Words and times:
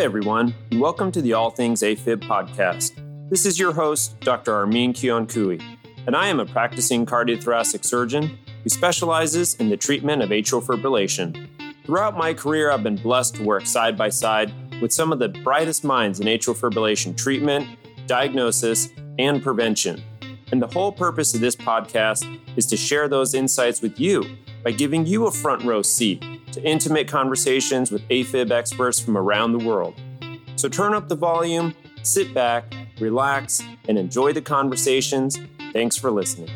Hi, 0.00 0.04
everyone, 0.04 0.54
and 0.70 0.80
welcome 0.80 1.12
to 1.12 1.20
the 1.20 1.34
All 1.34 1.50
Things 1.50 1.82
AFib 1.82 2.22
podcast. 2.22 2.92
This 3.28 3.44
is 3.44 3.58
your 3.58 3.74
host, 3.74 4.18
Dr. 4.20 4.54
Armin 4.54 4.94
Kiankhooy, 4.94 5.62
and 6.06 6.16
I 6.16 6.28
am 6.28 6.40
a 6.40 6.46
practicing 6.46 7.04
cardiothoracic 7.04 7.84
surgeon 7.84 8.38
who 8.62 8.70
specializes 8.70 9.56
in 9.56 9.68
the 9.68 9.76
treatment 9.76 10.22
of 10.22 10.30
atrial 10.30 10.64
fibrillation. 10.64 11.46
Throughout 11.84 12.16
my 12.16 12.32
career, 12.32 12.70
I've 12.70 12.82
been 12.82 12.96
blessed 12.96 13.34
to 13.34 13.44
work 13.44 13.66
side 13.66 13.98
by 13.98 14.08
side 14.08 14.50
with 14.80 14.90
some 14.90 15.12
of 15.12 15.18
the 15.18 15.28
brightest 15.28 15.84
minds 15.84 16.18
in 16.18 16.28
atrial 16.28 16.56
fibrillation 16.56 17.14
treatment, 17.14 17.68
diagnosis, 18.06 18.88
and 19.18 19.42
prevention. 19.42 20.02
And 20.50 20.62
the 20.62 20.66
whole 20.66 20.92
purpose 20.92 21.34
of 21.34 21.42
this 21.42 21.56
podcast 21.56 22.24
is 22.56 22.64
to 22.68 22.76
share 22.78 23.06
those 23.06 23.34
insights 23.34 23.82
with 23.82 24.00
you 24.00 24.24
by 24.64 24.70
giving 24.70 25.04
you 25.04 25.26
a 25.26 25.30
front 25.30 25.62
row 25.62 25.82
seat 25.82 26.24
to 26.52 26.62
intimate 26.62 27.08
conversations 27.08 27.90
with 27.90 28.02
AFib 28.08 28.50
experts 28.50 28.98
from 29.00 29.16
around 29.16 29.52
the 29.52 29.64
world. 29.64 29.94
So 30.56 30.68
turn 30.68 30.94
up 30.94 31.08
the 31.08 31.16
volume, 31.16 31.74
sit 32.02 32.34
back, 32.34 32.74
relax, 32.98 33.62
and 33.88 33.98
enjoy 33.98 34.32
the 34.32 34.42
conversations. 34.42 35.38
Thanks 35.72 35.96
for 35.96 36.10
listening. 36.10 36.50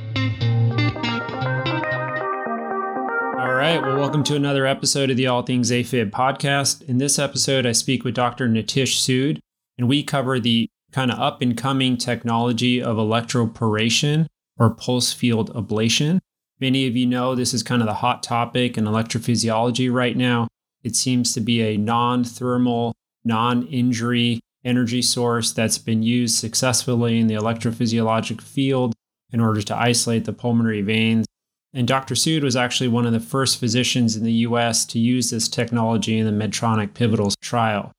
All 3.38 3.54
right. 3.54 3.80
Well, 3.80 3.96
welcome 3.96 4.24
to 4.24 4.36
another 4.36 4.66
episode 4.66 5.10
of 5.10 5.16
the 5.16 5.26
All 5.26 5.42
Things 5.42 5.70
AFib 5.70 6.10
podcast. 6.10 6.82
In 6.82 6.98
this 6.98 7.18
episode, 7.18 7.66
I 7.66 7.72
speak 7.72 8.04
with 8.04 8.14
Dr. 8.14 8.48
Nitesh 8.48 8.96
Sood, 8.98 9.38
and 9.78 9.88
we 9.88 10.02
cover 10.02 10.40
the 10.40 10.68
kind 10.92 11.10
of 11.10 11.18
up 11.18 11.42
and 11.42 11.56
coming 11.56 11.96
technology 11.96 12.82
of 12.82 12.96
electroporation 12.96 14.26
or 14.58 14.70
pulse 14.70 15.12
field 15.12 15.52
ablation. 15.54 16.20
Many 16.60 16.86
of 16.86 16.96
you 16.96 17.06
know 17.06 17.34
this 17.34 17.52
is 17.52 17.62
kind 17.62 17.82
of 17.82 17.86
the 17.86 17.94
hot 17.94 18.22
topic 18.22 18.78
in 18.78 18.84
electrophysiology 18.84 19.92
right 19.92 20.16
now. 20.16 20.48
It 20.82 20.94
seems 20.96 21.32
to 21.34 21.40
be 21.40 21.62
a 21.62 21.76
non 21.76 22.24
thermal, 22.24 22.94
non 23.24 23.66
injury 23.66 24.40
energy 24.64 25.02
source 25.02 25.52
that's 25.52 25.78
been 25.78 26.02
used 26.02 26.36
successfully 26.38 27.18
in 27.18 27.26
the 27.26 27.34
electrophysiologic 27.34 28.40
field 28.40 28.94
in 29.32 29.40
order 29.40 29.60
to 29.62 29.76
isolate 29.76 30.24
the 30.24 30.32
pulmonary 30.32 30.80
veins. 30.80 31.26
And 31.74 31.88
Dr. 31.88 32.14
Sood 32.14 32.44
was 32.44 32.54
actually 32.54 32.88
one 32.88 33.04
of 33.04 33.12
the 33.12 33.20
first 33.20 33.58
physicians 33.58 34.16
in 34.16 34.24
the 34.24 34.32
US 34.32 34.84
to 34.86 34.98
use 34.98 35.30
this 35.30 35.48
technology 35.48 36.18
in 36.18 36.26
the 36.26 36.46
Medtronic 36.46 36.94
pivotal 36.94 37.32
trial. 37.42 37.90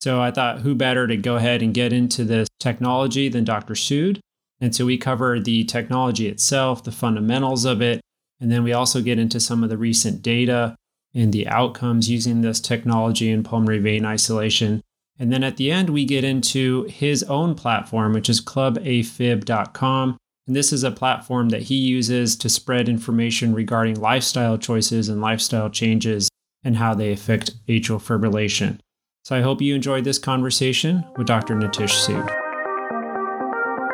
So 0.00 0.20
I 0.20 0.32
thought, 0.32 0.60
who 0.60 0.74
better 0.74 1.06
to 1.06 1.16
go 1.16 1.36
ahead 1.36 1.62
and 1.62 1.72
get 1.72 1.92
into 1.92 2.24
this 2.24 2.48
technology 2.58 3.28
than 3.28 3.44
Dr. 3.44 3.74
Sood? 3.74 4.18
And 4.62 4.74
so 4.74 4.86
we 4.86 4.96
cover 4.96 5.40
the 5.40 5.64
technology 5.64 6.28
itself, 6.28 6.84
the 6.84 6.92
fundamentals 6.92 7.64
of 7.64 7.82
it, 7.82 8.00
and 8.40 8.50
then 8.50 8.62
we 8.62 8.72
also 8.72 9.02
get 9.02 9.18
into 9.18 9.40
some 9.40 9.64
of 9.64 9.70
the 9.70 9.76
recent 9.76 10.22
data 10.22 10.76
and 11.14 11.32
the 11.32 11.48
outcomes 11.48 12.08
using 12.08 12.40
this 12.40 12.60
technology 12.60 13.28
in 13.28 13.42
pulmonary 13.42 13.80
vein 13.80 14.04
isolation. 14.04 14.80
And 15.18 15.32
then 15.32 15.44
at 15.44 15.56
the 15.56 15.70
end, 15.70 15.90
we 15.90 16.04
get 16.04 16.24
into 16.24 16.84
his 16.84 17.24
own 17.24 17.56
platform, 17.56 18.12
which 18.12 18.30
is 18.30 18.40
clubafib.com. 18.40 20.16
And 20.46 20.56
this 20.56 20.72
is 20.72 20.84
a 20.84 20.90
platform 20.92 21.48
that 21.50 21.62
he 21.62 21.74
uses 21.74 22.36
to 22.36 22.48
spread 22.48 22.88
information 22.88 23.54
regarding 23.54 24.00
lifestyle 24.00 24.58
choices 24.58 25.08
and 25.08 25.20
lifestyle 25.20 25.70
changes 25.70 26.28
and 26.64 26.76
how 26.76 26.94
they 26.94 27.10
affect 27.10 27.54
atrial 27.66 28.00
fibrillation. 28.00 28.78
So 29.24 29.36
I 29.36 29.40
hope 29.40 29.60
you 29.60 29.74
enjoyed 29.74 30.04
this 30.04 30.18
conversation 30.18 31.04
with 31.16 31.26
Dr. 31.26 31.54
Nitesh 31.54 32.06
Sood. 32.06 32.41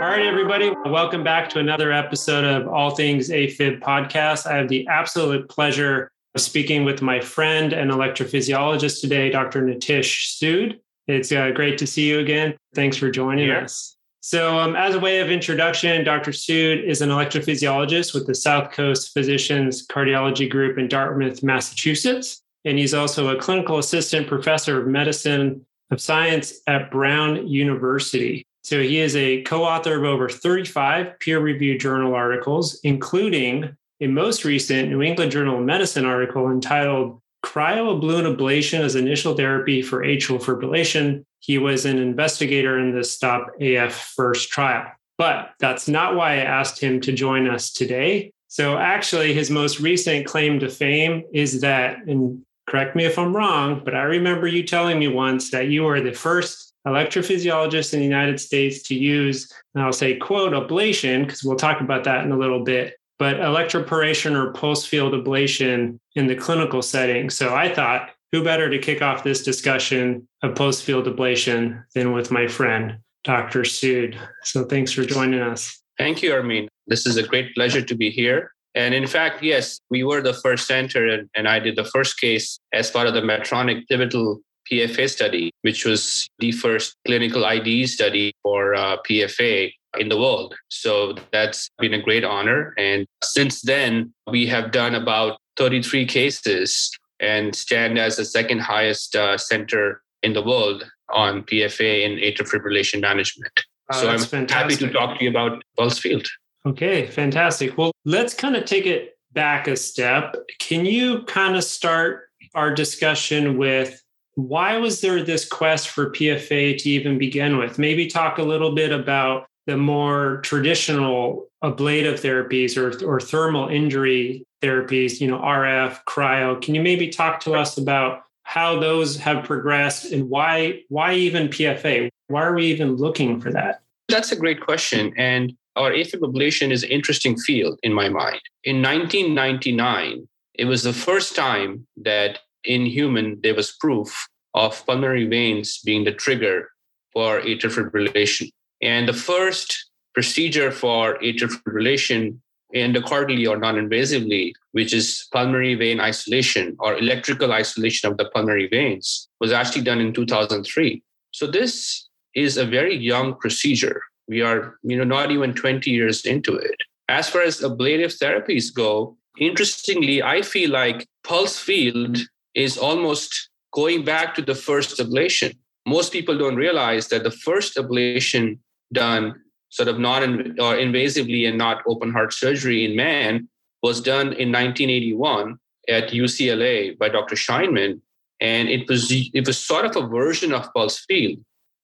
All 0.08 0.14
right, 0.14 0.24
everybody, 0.24 0.72
welcome 0.86 1.22
back 1.22 1.50
to 1.50 1.58
another 1.58 1.92
episode 1.92 2.42
of 2.42 2.66
All 2.66 2.92
Things 2.92 3.28
AFib 3.28 3.80
podcast. 3.80 4.46
I 4.46 4.56
have 4.56 4.68
the 4.68 4.88
absolute 4.88 5.50
pleasure 5.50 6.10
of 6.34 6.40
speaking 6.40 6.84
with 6.84 7.02
my 7.02 7.20
friend 7.20 7.74
and 7.74 7.90
electrophysiologist 7.90 9.02
today, 9.02 9.28
Dr. 9.28 9.60
Nitesh 9.60 10.38
Sood. 10.38 10.80
It's 11.08 11.30
uh, 11.30 11.50
great 11.50 11.76
to 11.76 11.86
see 11.86 12.08
you 12.08 12.20
again. 12.20 12.56
Thanks 12.74 12.96
for 12.96 13.10
joining 13.10 13.48
yeah. 13.48 13.64
us. 13.64 13.98
So, 14.20 14.58
um, 14.58 14.76
as 14.76 14.94
a 14.94 14.98
way 14.98 15.20
of 15.20 15.30
introduction, 15.30 16.02
Dr. 16.04 16.30
Sood 16.30 16.82
is 16.82 17.02
an 17.02 17.10
electrophysiologist 17.10 18.14
with 18.14 18.26
the 18.26 18.32
Southcoast 18.32 19.12
Physicians 19.12 19.86
Cardiology 19.86 20.48
Group 20.48 20.78
in 20.78 20.88
Dartmouth, 20.88 21.42
Massachusetts 21.42 22.40
and 22.64 22.78
he's 22.78 22.94
also 22.94 23.36
a 23.36 23.38
clinical 23.38 23.76
assistant 23.76 24.26
professor 24.26 24.80
of 24.80 24.86
medicine 24.86 25.66
of 25.90 26.00
science 26.00 26.60
at 26.66 26.90
Brown 26.90 27.46
University. 27.46 28.46
So 28.62 28.82
he 28.82 28.98
is 28.98 29.16
a 29.16 29.42
co 29.42 29.64
author 29.64 29.96
of 29.96 30.04
over 30.04 30.28
35 30.28 31.18
peer 31.20 31.40
reviewed 31.40 31.80
journal 31.80 32.14
articles, 32.14 32.80
including 32.82 33.76
a 34.00 34.06
most 34.06 34.44
recent 34.44 34.90
New 34.90 35.02
England 35.02 35.32
Journal 35.32 35.58
of 35.58 35.64
Medicine 35.64 36.04
article 36.04 36.50
entitled 36.50 37.20
Cryoballoon 37.44 38.36
Ablation 38.36 38.80
as 38.80 38.94
Initial 38.94 39.34
Therapy 39.34 39.82
for 39.82 40.02
Atrial 40.02 40.42
Fibrillation. 40.42 41.24
He 41.40 41.58
was 41.58 41.84
an 41.84 41.98
investigator 41.98 42.78
in 42.78 42.94
the 42.94 43.04
STOP 43.04 43.48
AF 43.60 43.94
first 44.16 44.50
trial. 44.50 44.90
But 45.16 45.52
that's 45.58 45.88
not 45.88 46.14
why 46.14 46.34
I 46.34 46.44
asked 46.44 46.80
him 46.80 47.00
to 47.02 47.12
join 47.12 47.48
us 47.48 47.72
today. 47.72 48.32
So, 48.46 48.78
actually, 48.78 49.34
his 49.34 49.50
most 49.50 49.80
recent 49.80 50.26
claim 50.26 50.60
to 50.60 50.68
fame 50.68 51.24
is 51.32 51.60
that, 51.60 51.98
and 52.06 52.42
correct 52.66 52.96
me 52.96 53.04
if 53.04 53.18
I'm 53.18 53.36
wrong, 53.36 53.82
but 53.84 53.94
I 53.94 54.02
remember 54.02 54.46
you 54.46 54.62
telling 54.62 54.98
me 54.98 55.08
once 55.08 55.50
that 55.50 55.68
you 55.68 55.82
were 55.82 56.00
the 56.00 56.12
first 56.12 56.67
electrophysiologist 56.86 57.92
in 57.92 58.00
the 58.00 58.06
United 58.06 58.40
States 58.40 58.82
to 58.84 58.94
use, 58.94 59.52
and 59.74 59.82
I'll 59.82 59.92
say, 59.92 60.16
quote, 60.16 60.52
ablation, 60.52 61.24
because 61.24 61.44
we'll 61.44 61.56
talk 61.56 61.80
about 61.80 62.04
that 62.04 62.24
in 62.24 62.32
a 62.32 62.38
little 62.38 62.64
bit, 62.64 62.94
but 63.18 63.36
electroporation 63.36 64.34
or 64.36 64.52
pulse 64.52 64.86
field 64.86 65.12
ablation 65.12 65.98
in 66.14 66.26
the 66.26 66.36
clinical 66.36 66.82
setting. 66.82 67.30
So 67.30 67.54
I 67.54 67.72
thought, 67.72 68.10
who 68.32 68.44
better 68.44 68.68
to 68.68 68.78
kick 68.78 69.02
off 69.02 69.24
this 69.24 69.42
discussion 69.42 70.28
of 70.42 70.54
pulse 70.54 70.80
field 70.80 71.06
ablation 71.06 71.84
than 71.94 72.12
with 72.12 72.30
my 72.30 72.46
friend, 72.46 72.98
Dr. 73.24 73.62
Sood. 73.62 74.18
So 74.44 74.64
thanks 74.64 74.92
for 74.92 75.04
joining 75.04 75.40
us. 75.40 75.80
Thank 75.96 76.22
you, 76.22 76.32
Armin. 76.32 76.68
This 76.86 77.06
is 77.06 77.16
a 77.16 77.22
great 77.22 77.54
pleasure 77.54 77.82
to 77.82 77.94
be 77.94 78.10
here. 78.10 78.52
And 78.74 78.94
in 78.94 79.06
fact, 79.06 79.42
yes, 79.42 79.80
we 79.90 80.04
were 80.04 80.20
the 80.20 80.34
first 80.34 80.66
center, 80.66 81.06
and, 81.06 81.28
and 81.34 81.48
I 81.48 81.58
did 81.58 81.74
the 81.74 81.84
first 81.84 82.20
case 82.20 82.60
as 82.72 82.90
part 82.90 83.08
of 83.08 83.14
the 83.14 83.22
Medtronic 83.22 83.88
pivotal 83.88 84.40
PFA 84.70 85.08
study, 85.08 85.50
which 85.62 85.84
was 85.84 86.28
the 86.38 86.52
first 86.52 86.96
clinical 87.06 87.44
ID 87.44 87.86
study 87.86 88.32
for 88.42 88.74
uh, 88.74 88.96
PFA 89.08 89.72
in 89.98 90.08
the 90.08 90.18
world. 90.18 90.54
So 90.68 91.14
that's 91.32 91.70
been 91.78 91.94
a 91.94 92.02
great 92.02 92.24
honor. 92.24 92.74
And 92.78 93.06
since 93.22 93.62
then, 93.62 94.12
we 94.26 94.46
have 94.46 94.70
done 94.70 94.94
about 94.94 95.38
33 95.56 96.06
cases 96.06 96.90
and 97.20 97.54
stand 97.54 97.98
as 97.98 98.16
the 98.16 98.24
second 98.24 98.60
highest 98.60 99.16
uh, 99.16 99.38
center 99.38 100.02
in 100.22 100.32
the 100.32 100.42
world 100.42 100.84
on 101.10 101.42
PFA 101.42 102.04
in 102.04 102.12
atrial 102.18 102.48
fibrillation 102.48 103.00
management. 103.00 103.52
Oh, 103.92 104.00
so 104.00 104.10
I'm 104.10 104.18
fantastic. 104.18 104.50
happy 104.50 104.76
to 104.76 104.92
talk 104.92 105.18
to 105.18 105.24
you 105.24 105.30
about 105.30 105.62
Pulse 105.76 105.98
Field. 105.98 106.26
Okay, 106.66 107.06
fantastic. 107.06 107.78
Well, 107.78 107.92
let's 108.04 108.34
kind 108.34 108.56
of 108.56 108.66
take 108.66 108.86
it 108.86 109.16
back 109.32 109.68
a 109.68 109.76
step. 109.76 110.36
Can 110.58 110.84
you 110.84 111.22
kind 111.24 111.56
of 111.56 111.64
start 111.64 112.28
our 112.54 112.72
discussion 112.74 113.56
with 113.56 114.02
why 114.38 114.76
was 114.76 115.00
there 115.00 115.20
this 115.24 115.44
quest 115.44 115.88
for 115.88 116.10
PFA 116.10 116.78
to 116.78 116.88
even 116.88 117.18
begin 117.18 117.58
with? 117.58 117.76
Maybe 117.76 118.06
talk 118.06 118.38
a 118.38 118.42
little 118.44 118.72
bit 118.72 118.92
about 118.92 119.46
the 119.66 119.76
more 119.76 120.40
traditional 120.44 121.48
ablative 121.64 122.20
therapies 122.20 122.76
or, 122.76 123.04
or 123.04 123.18
thermal 123.18 123.66
injury 123.68 124.46
therapies, 124.62 125.20
you 125.20 125.26
know, 125.26 125.38
RF, 125.38 126.04
cryo. 126.08 126.62
Can 126.62 126.76
you 126.76 126.82
maybe 126.82 127.08
talk 127.08 127.40
to 127.40 127.54
us 127.54 127.78
about 127.78 128.22
how 128.44 128.78
those 128.78 129.16
have 129.16 129.44
progressed 129.44 130.12
and 130.12 130.30
why 130.30 130.82
why 130.88 131.14
even 131.14 131.48
PFA? 131.48 132.08
Why 132.28 132.42
are 132.44 132.54
we 132.54 132.66
even 132.66 132.94
looking 132.94 133.40
for 133.40 133.50
that? 133.50 133.80
That's 134.08 134.30
a 134.30 134.36
great 134.36 134.60
question. 134.60 135.12
And 135.16 135.52
our 135.74 135.90
AFib 135.90 136.20
ablation 136.20 136.70
is 136.70 136.84
an 136.84 136.90
interesting 136.90 137.36
field 137.36 137.80
in 137.82 137.92
my 137.92 138.08
mind. 138.08 138.40
In 138.62 138.82
1999, 138.82 140.28
it 140.54 140.66
was 140.66 140.84
the 140.84 140.92
first 140.92 141.34
time 141.34 141.88
that 141.96 142.38
in 142.64 142.86
human 142.86 143.40
there 143.42 143.54
was 143.54 143.72
proof 143.72 144.28
of 144.54 144.84
pulmonary 144.86 145.26
veins 145.26 145.78
being 145.84 146.04
the 146.04 146.12
trigger 146.12 146.70
for 147.12 147.40
atrial 147.40 147.72
fibrillation. 147.74 148.50
And 148.82 149.08
the 149.08 149.12
first 149.12 149.90
procedure 150.14 150.70
for 150.70 151.18
atrial 151.18 151.52
fibrillation 151.52 152.38
endocardially 152.74 153.48
or 153.48 153.56
non-invasively, 153.56 154.52
which 154.72 154.92
is 154.92 155.26
pulmonary 155.32 155.74
vein 155.74 156.00
isolation 156.00 156.76
or 156.80 156.98
electrical 156.98 157.52
isolation 157.52 158.10
of 158.10 158.18
the 158.18 158.26
pulmonary 158.26 158.68
veins, 158.68 159.28
was 159.40 159.52
actually 159.52 159.82
done 159.82 160.00
in 160.00 160.12
2003. 160.12 161.02
So 161.30 161.46
this 161.46 162.08
is 162.34 162.56
a 162.56 162.66
very 162.66 162.94
young 162.96 163.36
procedure 163.36 164.02
we 164.28 164.42
are, 164.42 164.78
you 164.82 164.96
know, 164.96 165.04
not 165.04 165.30
even 165.30 165.54
20 165.54 165.90
years 165.90 166.24
into 166.24 166.54
it. 166.54 166.76
As 167.08 167.28
far 167.28 167.40
as 167.40 167.62
ablative 167.62 168.12
therapies 168.12 168.72
go, 168.72 169.16
interestingly, 169.38 170.22
I 170.22 170.42
feel 170.42 170.70
like 170.70 171.08
pulse 171.24 171.58
field 171.58 172.18
is 172.58 172.76
almost 172.76 173.50
going 173.72 174.04
back 174.04 174.34
to 174.34 174.42
the 174.42 174.54
first 174.54 174.98
ablation. 174.98 175.56
Most 175.86 176.12
people 176.12 176.36
don't 176.36 176.56
realize 176.56 177.06
that 177.08 177.22
the 177.22 177.30
first 177.30 177.76
ablation 177.76 178.58
done 178.92 179.40
sort 179.70 179.88
of 179.88 179.98
non 179.98 180.22
or 180.58 180.74
invasively 180.74 181.48
and 181.48 181.56
not 181.56 181.82
open 181.86 182.10
heart 182.12 182.32
surgery 182.32 182.84
in 182.84 182.96
man 182.96 183.48
was 183.82 184.00
done 184.00 184.28
in 184.42 184.50
1981 184.50 185.56
at 185.88 186.10
UCLA 186.10 186.98
by 186.98 187.08
Dr. 187.08 187.36
Scheinman. 187.36 188.00
and 188.40 188.68
it 188.68 188.88
was 188.88 189.02
it 189.10 189.44
was 189.48 189.58
sort 189.70 189.84
of 189.88 189.94
a 189.96 190.06
version 190.06 190.52
of 190.52 190.72
pulse 190.74 190.98
field. 191.06 191.38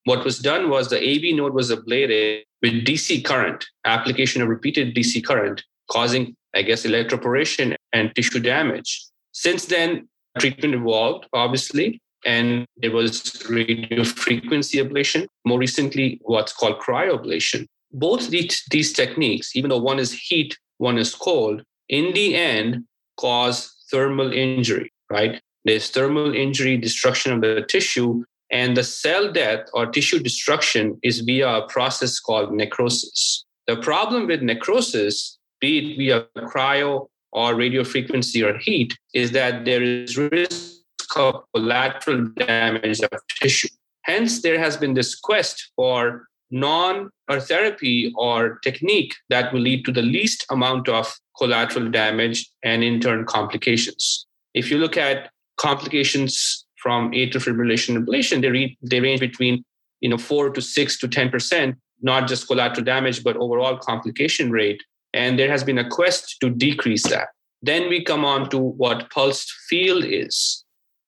What 0.09 0.23
was 0.27 0.37
done 0.39 0.69
was 0.69 0.89
the 0.89 1.01
AV 1.11 1.35
node 1.39 1.53
was 1.53 1.69
ablated 1.71 2.43
with 2.61 2.85
DC 2.87 3.23
current, 3.31 3.65
application 3.95 4.41
of 4.41 4.47
repeated 4.55 4.95
DC 4.95 5.23
current, 5.29 5.63
causing, 5.95 6.23
I 6.59 6.61
guess, 6.67 6.85
electroporation 6.85 7.75
and 7.91 8.13
tissue 8.15 8.39
damage. 8.39 8.89
Since 9.31 9.65
then, 9.65 10.07
treatment 10.39 10.75
evolved, 10.75 11.27
obviously, 11.33 12.01
and 12.25 12.65
there 12.77 12.91
was 12.91 13.43
radio 13.49 14.03
frequency 14.03 14.79
ablation. 14.79 15.27
More 15.45 15.59
recently, 15.59 16.19
what's 16.23 16.53
called 16.53 16.79
cryoablation. 16.79 17.67
Both 17.91 18.29
these, 18.29 18.63
these 18.71 18.91
techniques, 18.93 19.55
even 19.55 19.69
though 19.69 19.81
one 19.81 19.99
is 19.99 20.11
heat, 20.11 20.57
one 20.77 20.97
is 20.97 21.13
cold, 21.15 21.63
in 21.87 22.13
the 22.13 22.35
end 22.35 22.83
cause 23.17 23.73
thermal 23.91 24.33
injury, 24.33 24.91
right? 25.09 25.41
There's 25.63 25.89
thermal 25.89 26.33
injury, 26.33 26.77
destruction 26.77 27.31
of 27.31 27.41
the 27.41 27.65
tissue, 27.67 28.23
and 28.51 28.75
the 28.75 28.83
cell 28.83 29.31
death 29.31 29.67
or 29.73 29.85
tissue 29.87 30.19
destruction 30.19 30.99
is 31.03 31.21
via 31.21 31.49
a 31.49 31.67
process 31.67 32.19
called 32.19 32.53
necrosis. 32.53 33.45
The 33.67 33.77
problem 33.77 34.27
with 34.27 34.41
necrosis, 34.41 35.39
be 35.59 35.79
it 35.79 35.97
via 35.97 36.25
cryo 36.37 37.07
or 37.35 37.53
radio 37.53 37.83
frequency 37.83 38.41
or 38.41 38.57
heat, 38.57 38.97
is 39.13 39.31
that 39.31 39.65
there 39.65 39.83
is 39.83 40.17
risk 40.17 40.79
of 41.15 41.43
collateral 41.53 42.27
damage 42.37 43.01
of 43.01 43.19
tissue. 43.41 43.67
Hence, 44.03 44.41
there 44.41 44.57
has 44.57 44.77
been 44.77 44.93
this 44.93 45.15
quest 45.15 45.71
for 45.75 46.27
non 46.49 47.09
or 47.29 47.39
therapy 47.39 48.13
or 48.15 48.59
technique 48.59 49.13
that 49.29 49.51
will 49.51 49.59
lead 49.61 49.83
to 49.85 49.91
the 49.91 50.01
least 50.01 50.45
amount 50.49 50.87
of 50.87 51.13
collateral 51.37 51.89
damage 51.89 52.49
and 52.63 52.83
in 52.83 52.99
turn 53.01 53.25
complications. 53.25 54.25
If 54.53 54.71
you 54.71 54.77
look 54.77 54.95
at 54.95 55.29
complications 55.57 56.65
from 56.81 57.11
atrial 57.11 57.43
fibrillation 57.43 57.97
ablation, 58.01 58.41
they, 58.41 58.49
re- 58.49 58.77
they 58.81 59.01
range 59.01 59.19
between 59.19 59.65
you 59.99 60.09
know 60.09 60.17
four 60.17 60.51
to 60.51 60.61
six 60.61 60.97
to 60.99 61.07
ten 61.07 61.29
percent, 61.29 61.75
not 62.01 62.27
just 62.27 62.47
collateral 62.47 62.85
damage, 62.85 63.23
but 63.23 63.35
overall 63.35 63.77
complication 63.77 64.51
rate. 64.51 64.81
And 65.15 65.39
there 65.39 65.49
has 65.49 65.63
been 65.63 65.77
a 65.77 65.89
quest 65.89 66.37
to 66.41 66.49
decrease 66.49 67.03
that. 67.03 67.29
Then 67.61 67.87
we 67.87 68.03
come 68.03 68.25
on 68.25 68.49
to 68.49 68.59
what 68.59 69.09
pulsed 69.09 69.49
field 69.69 70.03
is. 70.05 70.65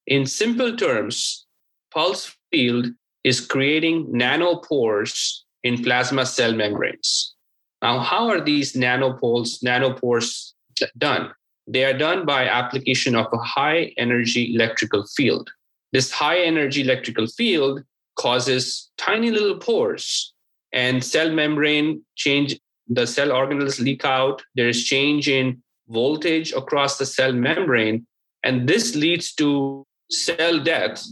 In 0.07 0.25
simple 0.25 0.77
terms, 0.77 1.45
pulse 1.93 2.33
field 2.49 2.87
is 3.25 3.45
creating 3.45 4.07
nanopores 4.07 5.39
in 5.63 5.83
plasma 5.83 6.25
cell 6.25 6.53
membranes. 6.53 7.35
Now, 7.81 7.99
how 7.99 8.29
are 8.29 8.39
these 8.39 8.73
nanopores 8.73 10.53
done? 10.97 11.31
They 11.67 11.83
are 11.83 11.97
done 11.97 12.25
by 12.25 12.47
application 12.47 13.13
of 13.13 13.27
a 13.33 13.37
high 13.37 13.91
energy 13.97 14.55
electrical 14.55 15.05
field. 15.17 15.49
This 15.91 16.11
high 16.11 16.39
energy 16.39 16.81
electrical 16.81 17.27
field 17.27 17.83
causes 18.17 18.89
tiny 18.97 19.31
little 19.31 19.57
pores 19.57 20.33
and 20.71 21.03
cell 21.03 21.29
membrane 21.29 22.03
change 22.15 22.57
the 22.89 23.05
cell 23.05 23.29
organelles 23.29 23.79
leak 23.79 24.05
out 24.05 24.41
there 24.55 24.69
is 24.69 24.83
change 24.83 25.27
in 25.27 25.61
voltage 25.89 26.51
across 26.53 26.97
the 26.97 27.05
cell 27.05 27.33
membrane 27.33 28.05
and 28.43 28.67
this 28.67 28.95
leads 28.95 29.33
to 29.33 29.85
cell 30.09 30.59
death 30.59 31.03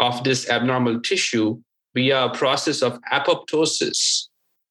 of 0.00 0.24
this 0.24 0.48
abnormal 0.48 1.00
tissue 1.00 1.60
via 1.94 2.24
a 2.24 2.34
process 2.34 2.82
of 2.82 2.98
apoptosis 3.12 4.28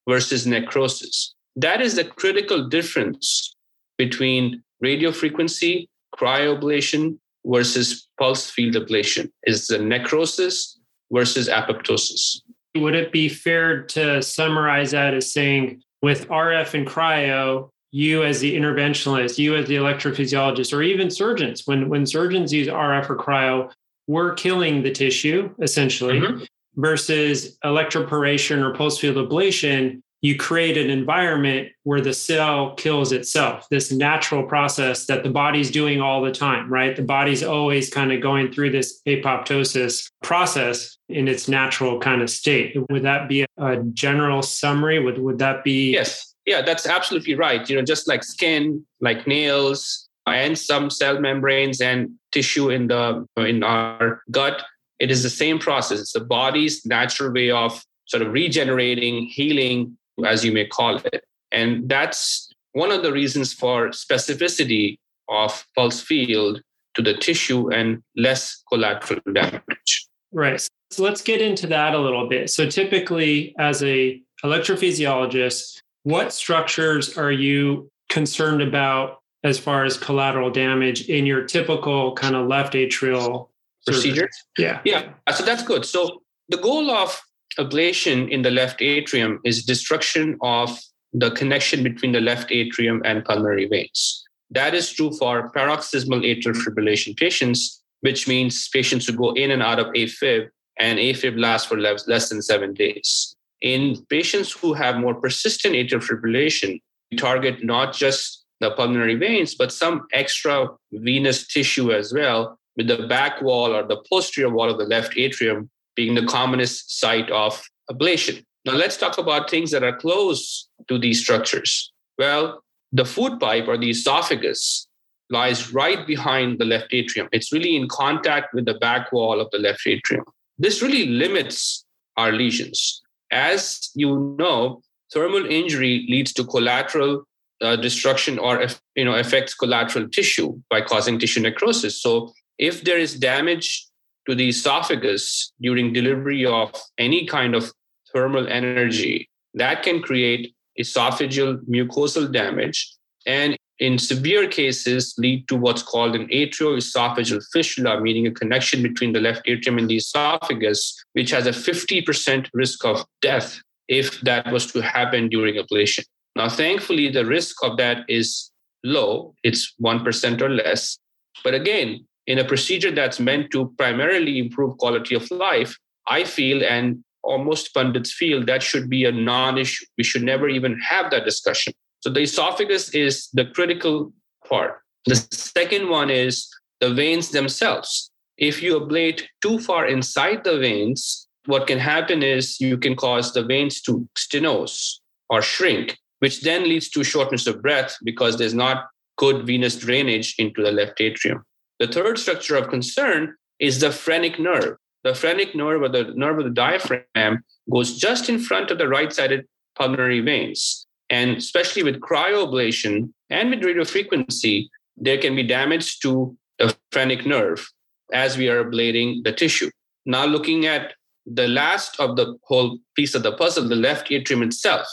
versus 0.08 0.48
necrosis. 0.48 1.34
That 1.56 1.82
is 1.82 1.96
the 1.96 2.06
critical 2.06 2.68
difference 2.68 3.56
between 3.98 4.64
radiofrequency, 4.84 5.88
cryoablation 6.16 7.18
versus 7.46 8.08
pulse 8.20 8.50
field 8.50 8.76
ablation 8.76 9.30
is 9.44 9.68
the 9.68 9.78
necrosis 9.78 10.80
versus 11.12 11.48
apoptosis. 11.48 12.42
Would 12.76 12.96
it 12.96 13.12
be 13.12 13.30
fair 13.30 13.84
to 13.84 14.22
summarize 14.22 14.92
that 14.92 15.14
as 15.14 15.32
saying 15.34 15.82
with 16.02 16.28
RF 16.30 16.74
and 16.74 16.88
cryo, 16.88 17.70
you 17.92 18.24
as 18.24 18.40
the 18.40 18.56
interventionalist, 18.56 19.38
you 19.38 19.56
as 19.56 19.68
the 19.68 19.76
electrophysiologist, 19.76 20.78
or 20.78 20.82
even 20.84 21.10
surgeons, 21.10 21.64
when, 21.66 21.90
when 21.90 22.06
surgeons 22.06 22.54
use 22.54 22.68
RF 22.68 23.10
or 23.10 23.18
cryo, 23.18 23.72
we're 24.08 24.34
killing 24.34 24.84
the 24.84 24.92
tissue 24.92 25.50
essentially, 25.62 26.20
mm-hmm. 26.20 26.44
versus 26.76 27.58
electroporation 27.64 28.64
or 28.64 28.74
pulse 28.76 29.00
field 29.00 29.18
ablation, 29.18 30.02
you 30.22 30.36
create 30.38 30.78
an 30.78 30.90
environment 30.90 31.70
where 31.84 32.02
the 32.02 32.14
cell 32.14 32.76
kills 32.76 33.12
itself, 33.12 33.68
this 33.70 33.92
natural 33.92 34.44
process 34.44 35.06
that 35.06 35.24
the 35.24 35.30
body's 35.30 35.72
doing 35.72 36.02
all 36.02 36.22
the 36.22 36.32
time, 36.32 36.72
right? 36.72 36.96
The 36.96 37.04
body's 37.04 37.44
always 37.44 37.90
kind 37.90 38.12
of 38.12 38.22
going 38.22 38.52
through 38.52 38.72
this 38.72 39.02
apoptosis 39.08 40.12
process 40.22 40.98
in 41.08 41.28
its 41.28 41.48
natural 41.48 42.00
kind 42.00 42.22
of 42.22 42.30
state. 42.30 42.76
Would 42.90 43.04
that 43.04 43.30
be 43.30 43.46
a 43.58 43.78
general 43.94 44.42
summary? 44.42 45.00
Would, 45.00 45.20
would 45.20 45.40
that 45.40 45.64
be? 45.64 45.94
Yes 45.94 46.30
yeah, 46.50 46.64
that's 46.64 46.88
absolutely 46.88 47.36
right. 47.36 47.70
You 47.70 47.76
know, 47.76 47.84
just 47.84 48.08
like 48.08 48.24
skin, 48.24 48.84
like 49.02 49.28
nails, 49.28 50.10
and 50.26 50.58
some 50.58 50.90
cell 50.90 51.20
membranes 51.20 51.80
and 51.80 52.10
tissue 52.32 52.70
in 52.72 52.88
the 52.88 53.26
in 53.38 53.64
our 53.64 54.24
gut, 54.32 54.64
it 55.00 55.12
is 55.12 55.22
the 55.22 55.30
same 55.30 55.60
process. 55.60 56.00
It's 56.00 56.14
the 56.14 56.22
body's 56.22 56.84
natural 56.88 57.32
way 57.32 57.52
of 57.52 57.84
sort 58.06 58.24
of 58.24 58.34
regenerating, 58.34 59.28
healing, 59.28 59.96
as 60.26 60.44
you 60.44 60.52
may 60.52 60.66
call 60.66 60.98
it. 60.98 61.24
And 61.52 61.90
that's 61.90 62.50
one 62.74 62.92
of 62.92 63.04
the 63.04 63.12
reasons 63.12 63.54
for 63.54 63.90
specificity 63.90 64.98
of 65.28 65.66
pulse 65.76 66.02
field 66.02 66.62
to 66.96 67.02
the 67.02 67.14
tissue 67.16 67.72
and 67.72 68.02
less 68.16 68.64
collateral 68.70 69.22
damage. 69.34 70.08
Right. 70.32 70.66
So 70.92 71.04
let's 71.04 71.22
get 71.22 71.42
into 71.42 71.68
that 71.68 71.94
a 71.94 72.00
little 72.00 72.28
bit. 72.28 72.50
So 72.50 72.70
typically 72.70 73.56
as 73.60 73.84
a 73.84 74.22
electrophysiologist, 74.44 75.82
what 76.04 76.34
structures 76.34 77.18
are 77.18 77.32
you 77.32 77.90
concerned 78.10 78.62
about 78.62 79.20
as 79.44 79.60
far 79.60 79.86
as 79.86 79.98
collateral 79.98 80.50
damage 80.50 81.10
in 81.10 81.26
your 81.26 81.44
typical 81.44 82.14
kind 82.16 82.36
of 82.36 82.48
left 82.48 82.74
atrial 82.74 83.50
procedure? 83.86 84.30
Yeah. 84.58 84.82
Yeah. 84.84 85.10
So 85.34 85.44
that's 85.44 85.64
good. 85.64 85.86
So 85.86 86.22
the 86.50 86.58
goal 86.58 86.90
of 86.90 87.22
ablation 87.58 88.30
in 88.30 88.42
the 88.42 88.52
left 88.52 88.82
atrium 88.82 89.40
is 89.44 89.66
destruction 89.66 90.38
of 90.42 90.78
the 91.14 91.32
connection 91.32 91.84
between 91.84 92.12
the 92.12 92.22
left 92.22 92.52
atrium 92.52 93.02
and 93.04 93.26
pulmonary 93.26 93.66
veins. 93.66 94.24
That 94.52 94.74
is 94.74 94.92
true 94.92 95.12
for 95.12 95.50
paroxysmal 95.50 96.22
atrial 96.22 96.56
fibrillation 96.56 97.18
patients, 97.18 97.82
which 98.02 98.28
means 98.28 98.68
patients 98.70 99.08
who 99.08 99.14
go 99.14 99.32
in 99.34 99.52
and 99.52 99.62
out 99.62 99.80
of 99.80 99.88
AFib, 99.88 100.50
and 100.78 101.00
AFib 101.00 101.40
lasts 101.40 101.68
for 101.68 101.78
less 101.78 102.08
less 102.08 102.30
than 102.30 102.42
seven 102.42 102.74
days. 102.74 103.36
In 103.62 103.98
patients 104.10 104.52
who 104.52 104.74
have 104.74 104.98
more 104.98 105.16
persistent 105.16 105.76
atrial 105.76 106.04
fibrillation, 106.04 106.80
we 107.12 107.18
target 107.18 107.64
not 107.64 107.94
just 107.94 108.46
the 108.62 108.72
pulmonary 108.72 109.16
veins, 109.16 109.56
but 109.56 109.72
some 109.72 110.08
extra 110.14 110.68
venous 110.92 111.48
tissue 111.48 111.92
as 111.92 112.14
well, 112.14 112.58
with 112.76 112.88
the 112.88 113.08
back 113.08 113.42
wall 113.42 113.76
or 113.76 113.84
the 113.84 114.02
posterior 114.10 114.50
wall 114.50 114.70
of 114.70 114.78
the 114.78 114.86
left 114.86 115.18
atrium 115.18 115.70
being 116.00 116.16
the 116.16 116.26
commonest 116.26 116.98
site 116.98 117.30
of 117.30 117.62
ablation. 117.92 118.42
Now, 118.66 118.76
let's 118.82 118.96
talk 118.96 119.18
about 119.18 119.50
things 119.50 119.70
that 119.72 119.84
are 119.84 119.98
close 119.98 120.70
to 120.88 120.98
these 120.98 121.20
structures. 121.20 121.92
Well, 122.18 122.64
the 122.94 123.04
food 123.04 123.38
pipe 123.38 123.68
or 123.68 123.78
the 123.78 123.90
esophagus 123.90 124.88
lies 125.30 125.74
right 125.74 126.08
behind 126.08 126.58
the 126.58 126.64
left 126.64 126.94
atrium. 126.94 127.28
It's 127.34 127.52
really 127.52 127.76
in 127.76 127.90
contact 127.90 128.54
with 128.54 128.64
the 128.64 128.76
back 128.76 129.12
wall 129.12 129.42
of 129.42 129.52
the 129.52 129.60
left 129.60 129.86
atrium. 129.86 130.24
This 130.58 130.82
really 130.82 131.06
limits 131.08 131.84
our 132.16 132.32
lesions. 132.32 133.02
As 133.30 133.92
you 133.94 134.36
know, 134.40 134.82
thermal 135.14 135.46
injury 135.46 136.08
leads 136.08 136.32
to 136.36 136.46
collateral 136.46 137.24
uh, 137.62 137.76
destruction 137.76 138.40
or 138.40 138.66
you 138.96 139.04
know 139.04 139.16
affects 139.16 139.54
collateral 139.54 140.08
tissue 140.08 140.50
by 140.70 140.80
causing 140.80 141.20
tissue 141.20 141.42
necrosis. 141.42 142.02
So 142.02 142.32
if 142.58 142.86
there 142.86 142.98
is 142.98 143.20
damage 143.20 143.89
to 144.30 144.36
the 144.36 144.50
esophagus 144.50 145.52
during 145.60 145.92
delivery 145.92 146.46
of 146.46 146.72
any 146.98 147.26
kind 147.26 147.56
of 147.56 147.72
thermal 148.14 148.48
energy, 148.48 149.28
that 149.56 149.84
can 149.84 150.02
create 150.02 150.54
esophageal 150.80 151.60
mucosal 151.68 152.32
damage 152.32 152.94
and 153.26 153.58
in 153.80 153.98
severe 153.98 154.48
cases 154.48 155.16
lead 155.18 155.48
to 155.48 155.56
what's 155.56 155.82
called 155.82 156.16
an 156.16 156.28
atrioesophageal 156.28 157.42
fistula, 157.52 158.00
meaning 158.02 158.28
a 158.28 158.32
connection 158.32 158.84
between 158.84 159.14
the 159.14 159.22
left 159.22 159.42
atrium 159.46 159.78
and 159.78 159.90
the 159.90 159.96
esophagus, 159.96 161.02
which 161.14 161.32
has 161.32 161.48
a 161.48 161.52
50% 161.52 162.50
risk 162.54 162.86
of 162.86 163.06
death 163.22 163.60
if 163.88 164.20
that 164.22 164.52
was 164.52 164.72
to 164.72 164.82
happen 164.82 165.30
during 165.30 165.56
ablation. 165.56 166.04
Now, 166.36 166.50
thankfully, 166.50 167.10
the 167.10 167.26
risk 167.26 167.64
of 167.64 167.78
that 167.78 168.04
is 168.08 168.52
low, 168.84 169.34
it's 169.44 169.74
1% 169.82 170.42
or 170.42 170.50
less. 170.50 171.00
But 171.44 171.54
again, 171.54 172.06
in 172.30 172.38
a 172.38 172.46
procedure 172.46 172.92
that's 172.92 173.20
meant 173.20 173.50
to 173.50 173.74
primarily 173.76 174.38
improve 174.38 174.78
quality 174.78 175.16
of 175.16 175.30
life, 175.32 175.76
I 176.08 176.24
feel 176.24 176.64
and 176.64 177.04
almost 177.24 177.74
pundits 177.74 178.14
feel 178.14 178.46
that 178.46 178.62
should 178.62 178.88
be 178.88 179.04
a 179.06 179.12
non 179.12 179.58
issue. 179.58 179.86
We 179.98 180.04
should 180.04 180.22
never 180.24 180.48
even 180.48 180.80
have 180.80 181.10
that 181.10 181.26
discussion. 181.26 181.74
So 182.02 182.12
the 182.12 182.22
esophagus 182.22 182.94
is 182.94 183.30
the 183.34 183.46
critical 183.46 184.14
part. 184.48 184.78
The 185.08 185.16
second 185.32 185.90
one 185.90 186.12
is 186.12 186.48
the 186.80 186.94
veins 186.94 187.32
themselves. 187.32 188.12
If 188.38 188.62
you 188.62 188.80
ablate 188.80 189.24
too 189.42 189.60
far 189.60 189.88
inside 189.88 190.44
the 190.44 190.60
veins, 190.60 191.28
what 191.48 191.66
can 191.66 191.80
happen 191.80 192.22
is 192.22 192.62
you 192.62 192.78
can 192.78 192.96
cause 192.96 193.34
the 193.34 193.44
veins 193.44 193.82
to 193.82 194.08
stenose 194.16 195.00
or 195.32 195.42
shrink, 195.42 195.98
which 196.20 196.42
then 196.42 196.64
leads 196.64 196.90
to 196.92 197.04
shortness 197.04 197.48
of 197.48 197.64
breath 197.64 197.98
because 198.04 198.38
there's 198.38 198.54
not 198.54 198.86
good 199.18 199.48
venous 199.48 199.76
drainage 199.76 200.36
into 200.38 200.62
the 200.62 200.72
left 200.72 201.02
atrium. 201.02 201.44
The 201.80 201.88
third 201.88 202.20
structure 202.20 202.56
of 202.58 202.70
concern 202.70 203.36
is 203.60 203.80
the 203.80 203.92
phrenic 203.92 204.40
nerve. 204.40 204.78
The 205.04 205.16
phrenic 205.16 205.56
nerve 205.56 205.82
or 205.82 205.90
the 205.90 206.14
nerve 206.16 206.40
of 206.40 206.44
the 206.44 206.52
diaphragm 206.52 207.44
goes 207.72 207.98
just 207.98 208.30
in 208.30 208.40
front 208.40 208.70
of 208.70 208.78
the 208.78 208.88
right 208.88 209.12
sided 209.12 209.48
pulmonary 209.78 210.20
veins. 210.20 210.86
And 211.10 211.38
especially 211.38 211.84
with 211.84 212.02
cryoablation 212.02 213.14
and 213.30 213.50
with 213.50 213.62
radiofrequency, 213.62 214.68
there 214.98 215.18
can 215.18 215.36
be 215.36 215.44
damage 215.44 216.00
to 216.00 216.38
the 216.58 216.76
phrenic 216.92 217.26
nerve 217.26 217.66
as 218.12 218.38
we 218.38 218.50
are 218.50 218.64
ablating 218.64 219.24
the 219.24 219.32
tissue. 219.32 219.72
Now, 220.06 220.26
looking 220.26 220.66
at 220.66 220.94
the 221.26 221.48
last 221.48 222.00
of 222.00 222.16
the 222.16 222.38
whole 222.44 222.80
piece 222.96 223.16
of 223.16 223.24
the 223.24 223.32
puzzle, 223.32 223.68
the 223.68 223.76
left 223.76 224.12
atrium 224.12 224.44
itself, 224.44 224.88